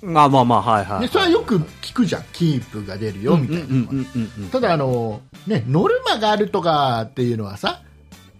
[0.02, 1.02] まあまあまあ、はいはい。
[1.02, 2.24] ね、それはよく聞くじゃん。
[2.34, 7.82] 金プが出るよみたいなただあの、ね、ノルマがあるとかっていうのはさ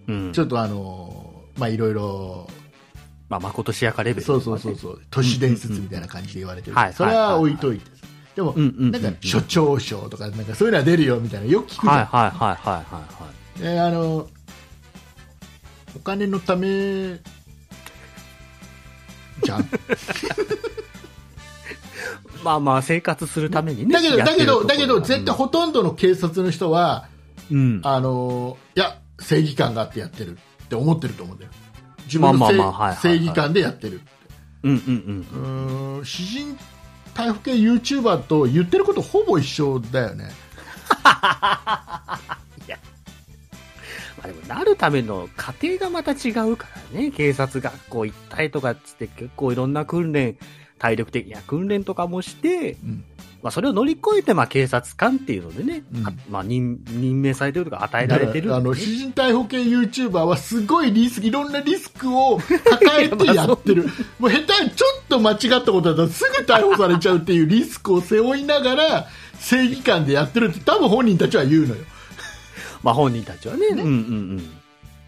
[0.08, 0.34] うん。
[0.34, 2.48] ちょっとあのまあいろいろ
[3.30, 4.76] まあ、まことしやかレベル、そうそうそう。
[4.76, 5.02] そう。
[5.10, 6.94] 都市伝説みたいな感じで言われてる、はい。
[6.94, 8.06] それは置いといてさ。
[8.36, 12.84] でも、なんか所長賞とかなんかそういうのは出るよみたいなよく聞くじゃん、はいはいはいは
[13.62, 14.28] いはいあの
[15.96, 16.68] お金のため
[19.44, 19.70] じゃん。
[22.44, 23.94] まあまあ、生活するためにね。
[23.94, 27.08] だけどだけどだけど絶対ほとんどの警察の人は
[27.50, 27.80] うん。
[27.84, 31.52] あのいや正義感があってやってるって思ってると思うんだよ。
[32.06, 34.02] 自分のまあ正義感でやってる。
[34.64, 35.28] うんうんうん。
[35.98, 36.58] うーん詩人
[37.14, 40.32] 逮捕系 YouTuber と言ってることほぼ一緒だよね。
[41.06, 42.20] ま
[44.24, 47.12] あでも、なるための過程がまた違うからね。
[47.12, 50.38] 警察学校行ったりとかっつって結構いろんな訓練、
[50.80, 53.04] 体力的な訓練とかもして、うん。
[53.42, 56.08] まあそれを乗り越えて、まあ警察官っていうのでね、うん。
[56.08, 63.84] あまあ任任命されてるとか与えられてるね、あの詩人逮捕系 YouTuber はすごいリスクいろんなリスクを抱えてやってる。
[64.20, 69.08] もう下手にちょっと間違ったことだったらすぐ逮捕されちゃうっていうリスクを背負いながら
[69.40, 71.82] 正義感でやってるって多分本人たちは言うのよ。
[72.84, 73.68] まあ本人たちはね。
[73.68, 74.50] うんうんうん。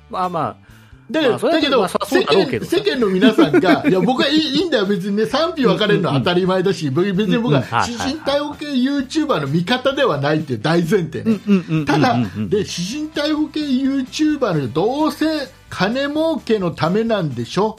[0.10, 0.67] まあまあ、
[1.10, 11.24] だけど、まあだけど、世間世間の皆さんが、いや、僕はいいいいんだよ、別にね、賛否分かれるのは当たり前だし、僕別に僕はうんうんはい詩人逮捕系 YouTuber の味方ではないっていう大前提。
[11.24, 11.40] ね。
[11.48, 17.78] うんうんうんただうんうんうん、で、詩人逮捕系 YouTuber の人どうせ金儲けのためなんでしょ？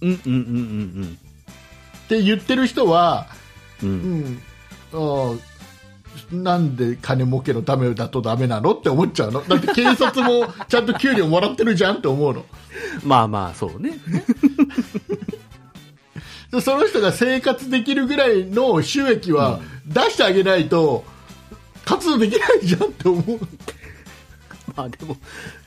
[0.00, 0.40] うんうんうんう
[1.06, 1.18] ん
[2.04, 3.26] って言ってる人は、
[3.82, 4.40] うん。
[4.92, 4.98] う。
[4.98, 5.40] うん
[6.32, 9.42] なんで金儲けのためだとダメなのって思っちゃうの？
[9.42, 12.44] だって警察も ちゃんと給料もらってるじゃんって思うの。
[13.04, 13.92] まあまあ、そうね。
[16.50, 21.04] で その人が生活できるぐらいの収益は出してあげないと
[21.84, 23.38] 活動できないじゃんって思う
[24.76, 25.16] まあでも、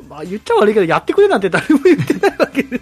[0.08, 2.78] まあ言っちゃ悪いけど、やってくれなんて誰も言ってないわけで。
[2.78, 2.80] い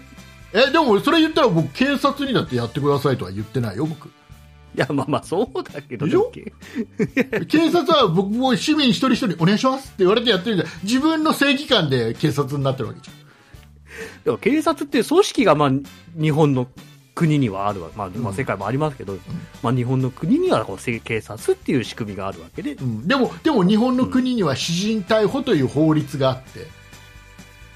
[0.53, 4.09] えでもそれ言ったら僕警察にだってやってくださいとは言ってないよ僕
[4.79, 6.23] や、まあまあそうだけどでしょ？
[6.23, 10.67] だっけ 警察は僕も市民一人一人お願いしますって言われてやってるじゃん。
[10.83, 13.19] 自分の正義感で警察になってるわけじゃん。
[14.23, 15.71] でも警察って組織がまあ
[16.19, 16.67] 日本の
[17.15, 19.17] 国にはあるわ、まあ、まあうん世界もありますけど、
[19.61, 26.67] まあ日本の国にはこうせ警察っていう仕組みがあるわけで、うん、でもでも日本の国には私人逮捕という法律があって、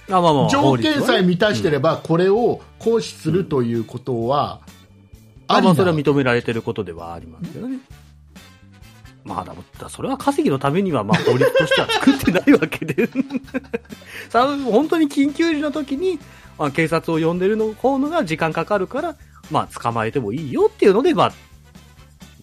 [0.10, 4.62] あまあまあ条件さえ満たしてれば、ばこれを行使するということは、
[5.48, 7.80] あまあそれはり認められてることではありますけどね。
[9.24, 13.10] まあだだそれは稼ぎのためにはまあ法律としては作ってないわけで。
[14.30, 16.20] さ本当に緊急時の時に、
[16.58, 19.16] まあ、警察を呼んでるの方のが時間かかるから、
[19.50, 21.34] まあ捕まえてもいいよっていうので、まあ、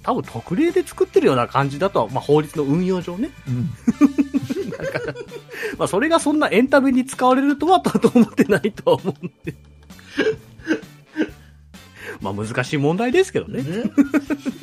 [0.03, 3.31] 多分特例で作ってるような感じだとは、まあ法律の運用上ね。
[3.47, 3.71] うん
[5.77, 9.55] まあそれがそんなエンタメに使われるとはとは思ってないとは思うんで。
[12.21, 13.63] まあ難しい問題ですけどね。
[13.63, 13.91] ね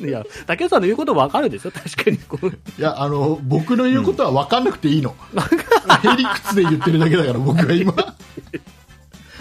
[0.08, 1.70] いや、竹内さんの言うことわかるでしょ？
[1.72, 2.46] 確かにこう。
[2.46, 5.14] いやあの僕の言うことは分かんなくていいの、
[6.04, 7.92] へりくつで言ってるだけだから僕は今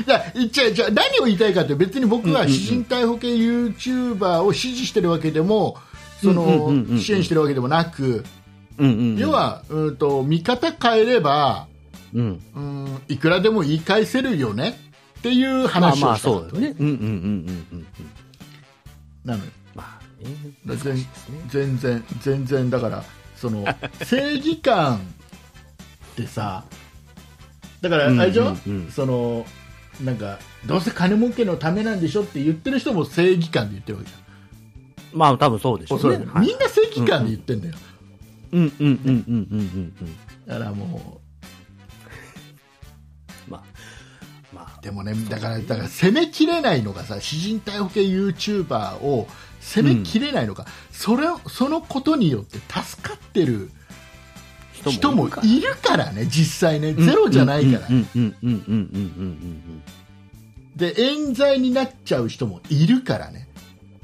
[0.05, 5.77] いやじゃあじゃあ何を言いたいかって別に僕は私人逮捕系 YouTuber を支持してるわけでも
[6.21, 8.23] その支援してるわけでもなく。
[8.79, 11.65] 要、はうんと見方変えれば
[12.13, 12.39] うん。
[12.55, 14.79] うんいくらでも言い返せるよね
[15.27, 16.75] っっていうまあ話まあをしたかったそうだよね。
[16.79, 17.85] うんうんうんうんうんうん。
[19.25, 20.29] なのよまあね、
[20.65, 21.41] だ難しいですね。
[21.49, 23.03] 全然全然だから
[23.35, 23.65] その
[24.03, 24.99] 正義感っ
[26.15, 26.63] てさ
[27.81, 29.45] だからあれでしょ、うんうんうんその
[30.03, 34.15] なんかどうせ金儲けのためなんでしょって言ってる人も正義感で言ってるわけじ
[35.11, 36.25] まあ多分そうでしゃん、ょうね。
[36.31, 37.73] はいみんな正義感で言ってんだよ、
[38.51, 40.17] うんうんうんうんうんうんうん。
[40.45, 41.19] だからも
[44.87, 49.27] でもねだからだから攻めきれないのがさ詩人逮捕系 YouTuber を
[49.59, 53.69] 攻めきれないのが、それそのことによって助かってる
[54.71, 56.13] 人もいるから。
[56.13, 56.93] ね実際ね。
[56.93, 59.83] ゼロじゃないから、うんうんうんうんうんうんうん
[60.77, 63.49] で冤罪になっちゃう人もいるからね。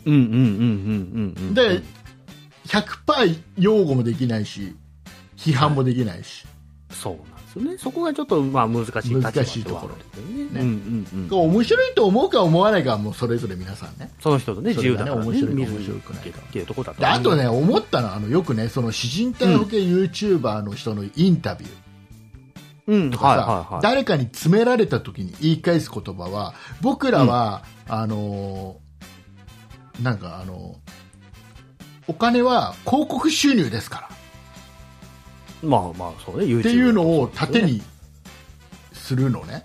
[0.04, 1.54] うんうんうんうんうんうんうん。
[1.54, 1.82] で
[2.68, 4.76] 100%擁護もできないし
[5.38, 6.46] 批判もできないし、
[6.92, 7.78] そうですよね。
[7.78, 10.44] そこがちょっとまあ難しい難しいところですよね。
[10.44, 10.62] ね。
[10.62, 11.52] うんうんうん。
[11.52, 14.12] 面白いと思うか思わないかはもうそれぞれ皆さんね。
[14.20, 21.72] その人とね、自由だからね、面白い面白くないかっていうところだとであとね思ったのはあのよくねその詩人逮捕系 YouTuber の人のインタビュー。
[22.86, 23.82] うん、とかさ、はいはいはい。
[23.82, 28.84] 誰かに詰められた時に言い返す言葉は僕らは、あのー
[30.02, 30.76] なんかあの
[32.08, 34.23] お金は広告収入ですから
[35.64, 37.82] まあまあ、そうね、っていうのを盾に
[38.92, 39.64] するのね、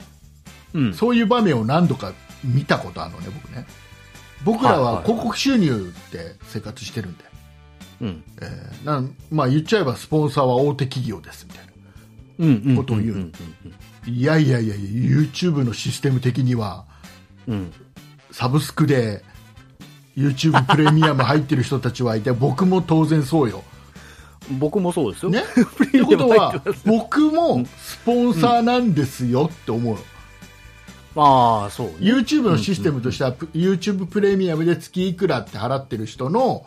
[0.73, 0.95] うん。
[0.95, 2.13] そういう場面を何度か
[2.45, 3.67] 見たことあるのね、僕ね。
[4.45, 7.25] 僕らは広告収入で生活してるんで、
[8.01, 8.23] うん。
[8.41, 11.69] えーなんまあ、言っちゃえばスポンサーは大手企業ですみたいな。
[12.77, 13.33] ことを言ううん
[14.07, 16.87] いやいやいや YouTube のシステム的には、
[17.49, 17.73] うんうん。
[18.31, 19.25] サブスクで
[20.17, 23.65] YouTube プレミアム入ってる人たちはいて、僕も当然そうよ。
[24.51, 25.31] 僕もそうですよ。
[25.31, 25.43] ね、
[25.77, 30.01] プってことは僕もスポンサーなんですよって思うの。
[31.15, 31.95] まあ、そうね。
[32.01, 36.67] YouTube のシステムとしては、プ YouTube プレミアムで月いくらって払ってる人の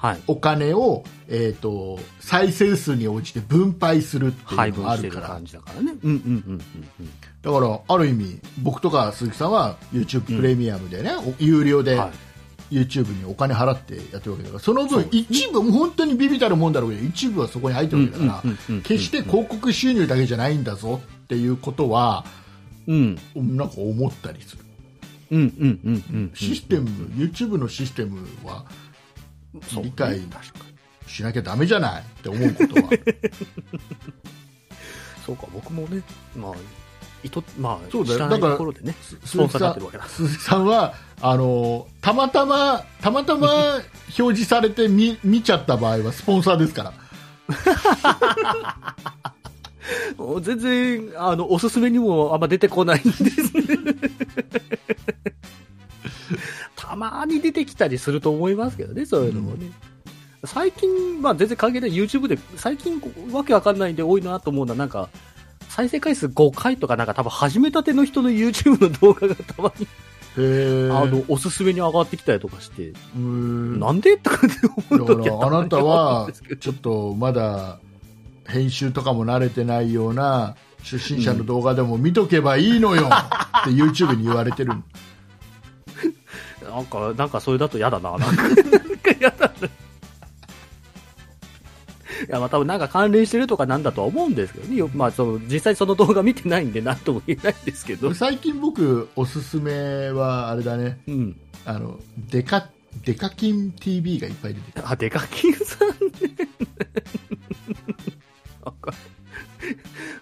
[0.00, 0.20] はい。
[0.28, 5.92] お金を、えー、と再生数に応じて分配するっていうのがあるからだからね。
[6.02, 6.62] うんうんうん
[7.00, 7.10] うん
[7.42, 11.98] だからある意味僕とか鈴木さんは YouTube プレミアムでね、お有料でうん。
[12.00, 12.10] はい。
[12.70, 22.24] YouTube にお金払ってやってるわけだからその分一部本当にビビたるもんだろうけど一部はそこに入ってるわけだから、決して広告収入だけじゃないんだぞっていうことは
[22.86, 23.16] うん。
[23.56, 24.64] なんか思ったりする。
[26.34, 28.64] システム、YouTube のシステムは
[29.82, 30.20] 理解
[31.06, 32.90] しなきゃダメじゃないって思うことは。
[35.24, 36.02] そうか、僕もね、
[36.36, 36.54] まあ、
[37.22, 40.06] いと、まあ、そうだよ知らないだからところでね、すスポンサーになってるわけだ。
[40.06, 46.92] 鈴木さんはあのたまたまたまたま表示されて見見ちゃった場合はスポンサーですから
[50.42, 53.62] 全然、あの、おすすめにもあんま出てこないんですね。
[56.76, 59.70] たまに出てきたりすると思いますけどね、そういうのもね。
[60.44, 63.00] 最近、まあ全然関係ない YouTube で、最近
[63.32, 65.08] わけわかんないんで多いなと思うのは、なんか、
[65.70, 69.86] 再生回数5回とかなんか多分始めたての人の YouTube の動画がたまに、
[70.36, 74.56] あの、おすすめに上がってきたりとかして、んだなんでとかって
[74.90, 77.78] 思う時あなたはちょっとまだ
[78.48, 83.06] 編集とかも慣れてないような初心者の動画でも見とけばいいのよ
[83.62, 84.72] って YouTube に言われてる
[86.68, 88.16] なんか、なんかそれだと嫌だな。
[88.16, 89.68] なんか、なんか嫌だな。
[92.28, 94.76] いや、まあ多分なんか関連してるとかなんだとは思うんですけどね。
[94.76, 98.14] よまあその、実際その動画見てないんで何とも言えないんですけど。
[98.14, 101.36] 最近僕おすすめはあれだねうん。
[101.64, 101.98] あの
[102.30, 102.68] デカ
[103.04, 105.94] デカキン TV がいっぱい出てあ、デカキンさんね。
[108.64, 108.92] なんか、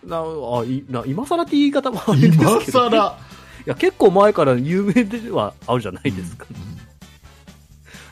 [0.04, 3.18] なあいな今更って言い方もあれですけど、今さら
[3.66, 6.46] いや、結構前から有名ではあるじゃないですか。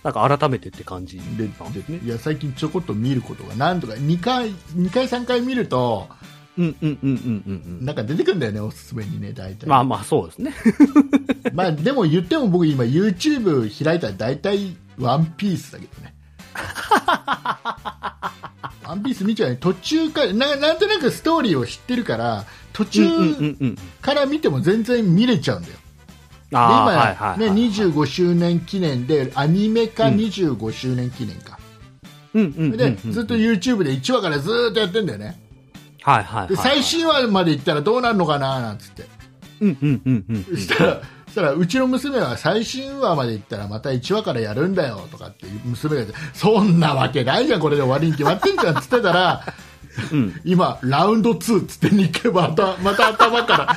[0.07, 1.53] なんか改めてって感じでで
[1.85, 1.99] すね。
[2.05, 6.09] いや最近ちょこっと見ることが何とか2回2回3回見ると
[6.57, 7.85] うんうんうんうんうんうん。
[7.85, 10.55] なんか出てくるんだよねおすすめにね大体まあまあそうですね。
[11.53, 16.15] まあでも言っても僕今 YouTube 開いたら大体ワンピースだけどね
[18.87, 23.09] ワンピース見ちゃうね途中からななんとなくストーリーを知ってるから途中。
[24.03, 25.79] から見ても全然見れちゃうんだよ、
[26.57, 27.57] 今、はいはい、ね、はい。
[27.71, 31.59] 25周年記念でアニメ化25周年記念か、
[32.35, 32.73] うん。
[32.73, 35.41] でずっと YouTube で1話からずーっとやってんだよね
[36.03, 36.49] はいはいはい。
[36.49, 39.05] で最新話まで行ったらどうなるのかななんつって
[39.61, 40.57] うんうんうんうんうん。
[40.57, 49.43] そしたらそしたらうちの娘は最新話まで行ったらまた1話からやるんだよとかって娘が言ってそんなわけないじゃんこれで終わりに決まってんじゃんっつってたら
[50.13, 50.41] うん。
[50.45, 53.77] 今ラウンド2っつって2回またまた頭から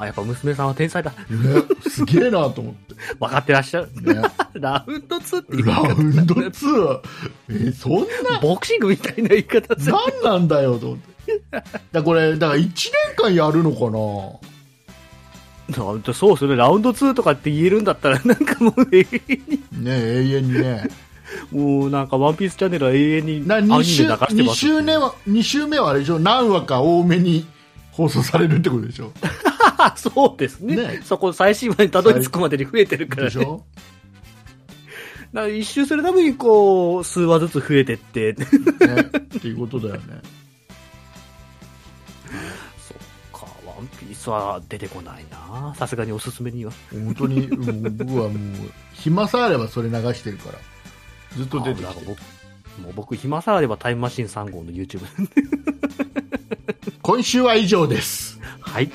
[0.00, 1.10] あ、やっぱ娘さんは天才だ。
[1.10, 1.16] ね、
[1.88, 2.94] すげえなと思って。
[3.18, 3.88] 分かってらっしゃる。
[4.14, 4.22] ね、
[4.54, 7.00] ラウンド2って言いラ方ウンド 2?
[7.68, 7.92] え、そん
[8.30, 9.96] な、ボクシングみたいな言い方する。
[10.22, 11.10] 何なんだよと思って。
[11.92, 12.70] だこれ、だから1年
[13.16, 14.50] 間やるのかな？
[15.74, 16.56] そうですよね。
[16.56, 20.88] ラウンド2とかって言えるんだったら、 なんかもう永遠に、なね永遠にね。
[21.52, 26.18] もうなんかワンピースチャンネルは永遠にアニメな2流して週ます二週目は、二週目はあれでしょ？
[26.18, 27.46] 何話か多めに
[27.92, 29.12] 放送されるってことでしょ？
[29.86, 33.30] あそうですねねそこ最新話にたどり着くまでに増えてるからね。
[33.30, 33.64] でしょ？
[35.32, 38.32] だ一周するたびにこう、数話ずつ増えてって。
[38.32, 38.46] ね。
[38.46, 40.20] っていうことだよね。
[42.78, 46.72] そっか、ワンピースは出てこないなさすがにおすすめには。
[46.90, 50.58] 本当に、うん僕はもう、暇さえあればそれ流してるから。
[51.36, 52.18] ずっと出てきてあなんか僕
[52.82, 55.00] もう僕、暇さえあればタイムマシーン3号の YouTube。
[57.02, 58.40] 今週は以上です。
[58.60, 58.90] はい。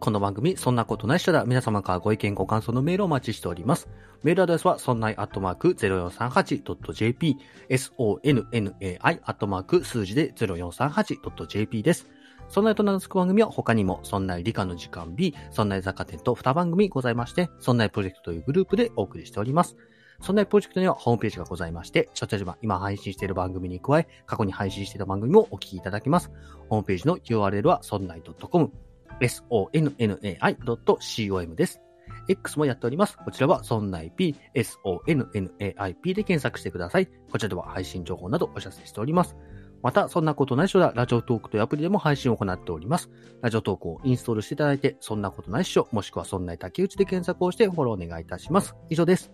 [0.00, 1.44] この番組、そんなことない人だ。
[1.44, 3.88] 皆様からご意見、ご感想のメールをお待ちしております。
[4.22, 7.36] メールアドレスは、そんないアットマーク 0438.jp、
[7.68, 12.08] sonnai アットマーク数字で 0438.jp です。
[12.48, 19.76] そんないと名付く番組は他にも、そんない理科の時間 B、そんない雑貨店と2番組ございまして、そんないプロジェクトというグループでお送りしております。
[20.20, 26.30] そんなプロジェクトにはホームページがございまして、ちょっと島、今配信している番組に加え、過去に配信していた番組もお聞きいただけます。
[26.68, 28.72] ホームページの URL は、そんない .com、
[29.20, 31.80] sonnai.com です。
[32.28, 33.16] X もやっております。
[33.18, 37.08] こちらは、そんない p、sonnaip で検索してください。
[37.30, 39.36] こちらでは配信情報などお知らせしております。
[39.82, 43.10] また、そんなことないっしょだ、ラジオトークというアプリでも配信を行っております。
[43.42, 48.74] ラジオトークをインストールしていただいて、そんなことないっしょ、もしくはそんない竹内で検索をしてフォローお願いいたします。
[48.90, 49.30] 以上です。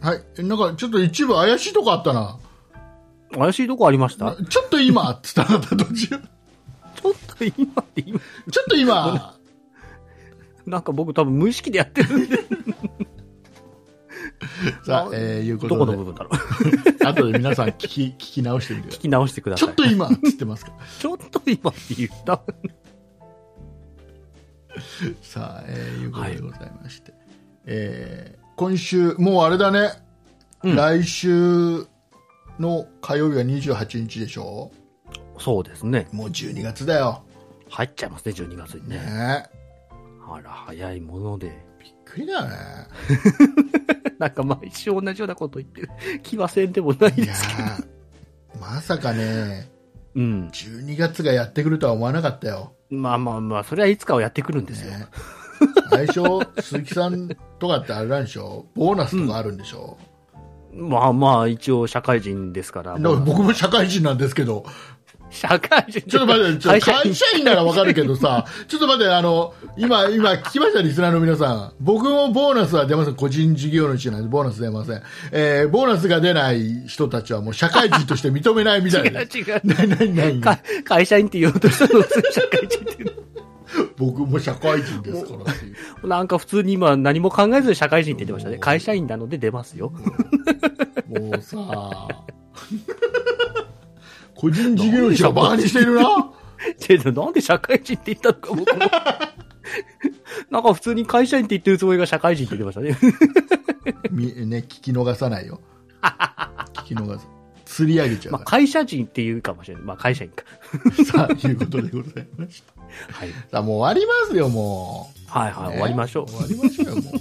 [0.00, 0.20] はい。
[0.38, 2.38] えなんか、ちょっと一部怪しいとこあったな。
[3.32, 4.36] 怪しいとこありました？
[4.36, 6.20] ちょっと今、って言ったな途中。
[6.94, 8.22] ちょちょっと今って今、っ
[8.68, 9.36] と今、
[10.66, 12.38] なんか僕多分無意識でやってるんで、
[14.84, 17.04] さあ、えー、いうこどことので、部分だろう。
[17.06, 19.58] 後で皆さん聞き、聞き直してみてくださ聞き直してくだい。
[19.58, 19.68] ちさい。
[19.68, 20.76] ょっと今、つってますから。
[20.98, 22.42] ちょっと今って言った。
[25.22, 27.14] さあ、えー、いうことでございまして。
[27.66, 29.90] えー、今週、もうあれだね、
[30.62, 31.86] うん来週
[32.58, 34.70] の火曜日は28日でしょ
[35.44, 36.08] そうですね。
[36.10, 37.22] もう12月だよ。
[37.68, 38.96] 入っちゃいますね、12月にね。
[38.96, 39.46] ね
[40.26, 41.62] あら、早いもので。
[41.78, 42.56] びっくりだよね。
[44.18, 45.90] なんか毎週同じようなこと言ってる
[46.22, 47.68] 気はせんでもないいやですけど。
[47.68, 47.84] ー
[48.58, 49.68] まさかね、
[50.14, 50.48] うん。
[50.50, 52.72] 12月がやってくるとは思わなかったよ。
[52.88, 54.92] まあまあまあ、それはいつかはやってくるんですよ。
[54.92, 55.06] ね、
[55.90, 56.22] 最初、
[56.62, 57.28] 鈴木さん
[57.58, 58.64] とかってあれなんでしょ？
[58.74, 59.98] ボーナスとかあるんでしょ、
[60.72, 62.94] まあまあ、一応社会人ですから。
[62.94, 64.64] だから僕も社会人なんですけど、
[65.34, 71.72] 社会人ちょっと待って、ちょっと会会社員ならわかるけどさ、 ちょっと待って、あの、今、今聞きました、リスナーの皆さん。
[71.80, 73.14] 僕もボーナスは出ません。
[73.16, 75.02] 個人事業主なんで、ボーナス出ません。
[75.32, 79.38] えー、ボーナスが出ない人たちはもう社会人として認めないみたいです。
[79.38, 79.60] 違う違う。
[79.64, 82.08] ななになか会社員って言おうとしたのを社
[82.48, 83.24] 会人って言う
[83.96, 85.74] 僕も社会人ですからっていう。
[86.02, 88.58] の なんか普通に今何も考えずに社会人って言ってましたね。
[88.58, 89.92] 会社員なので出ますよ。
[91.08, 92.08] もうさ、
[94.44, 96.30] 個人事業主はバカにしてるな。
[96.86, 98.64] でなんで社会人って言ったのか僕も。
[100.50, 103.14] なんか普通に会社員って言ってるつもりが社会人って言ってましたね。
[104.10, 105.60] みね、聞き逃さないよ。
[106.74, 107.26] 聞き逃す。
[107.64, 109.84] 釣り上げちゃうまあか会社人って言うかもしれない。
[109.84, 110.44] まあ会社員か。
[110.98, 111.04] ら。
[111.06, 112.74] さあ、いうことでございました。
[113.12, 113.30] はい。
[113.50, 115.30] さあ、もう終わりますよ、もう。
[115.30, 116.26] はいはい、ね終わりましょう。
[116.28, 117.14] 終わりましょうよ、もう。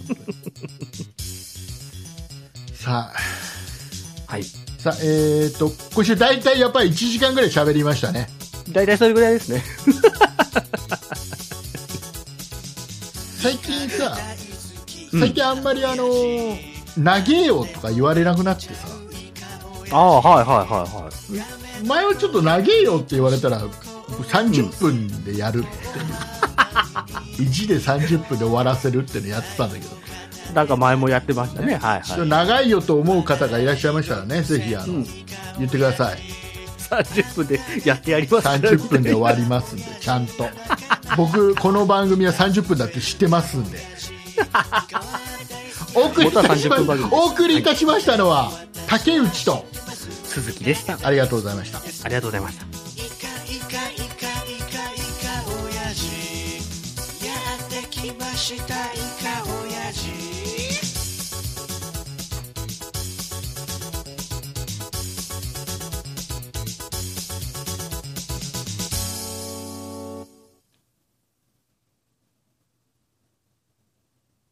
[2.75, 3.52] さあ、
[4.33, 4.43] はい。
[4.79, 8.27] さあ、えーと、今週大体やっぱり1時間ぐらい喋りましたね。
[8.71, 9.61] 大体それぐらいですね。
[13.37, 14.17] 最近さ、
[15.13, 16.07] うん最近あんまりあの、
[16.97, 18.87] 長えよとか言われなくなってさ、
[19.91, 21.85] ああ、はいはいはいはい。
[21.85, 27.45] 前はちょっと長えよって言われたら、30分でやるっていう。
[27.47, 30.02] 意地で30分で終わらせるっていうのやってたんだけど、
[30.53, 31.75] なんか前もやってましたね。
[31.75, 32.29] はいちょっとはい。
[32.29, 35.03] 長いよと思う方がいらっしゃいましたらね、 ぜひあの、うん。
[35.59, 36.19] 言ってください。
[36.89, 40.47] 30分でやってやりますから30分で終わりますんでちゃんと。
[41.17, 43.79] 僕この番組は30分だって知ってますんで。
[45.95, 47.21] お送りいたしま元は30分番組です。
[47.21, 48.51] お送りいたしましたのは、
[48.87, 49.65] 竹内と。
[50.25, 50.97] 鈴木でした。
[51.03, 51.77] ありがとうございました。
[51.77, 52.65] ありがとうございました。
[52.65, 52.69] や
[57.57, 60.22] ってきましたイカ親父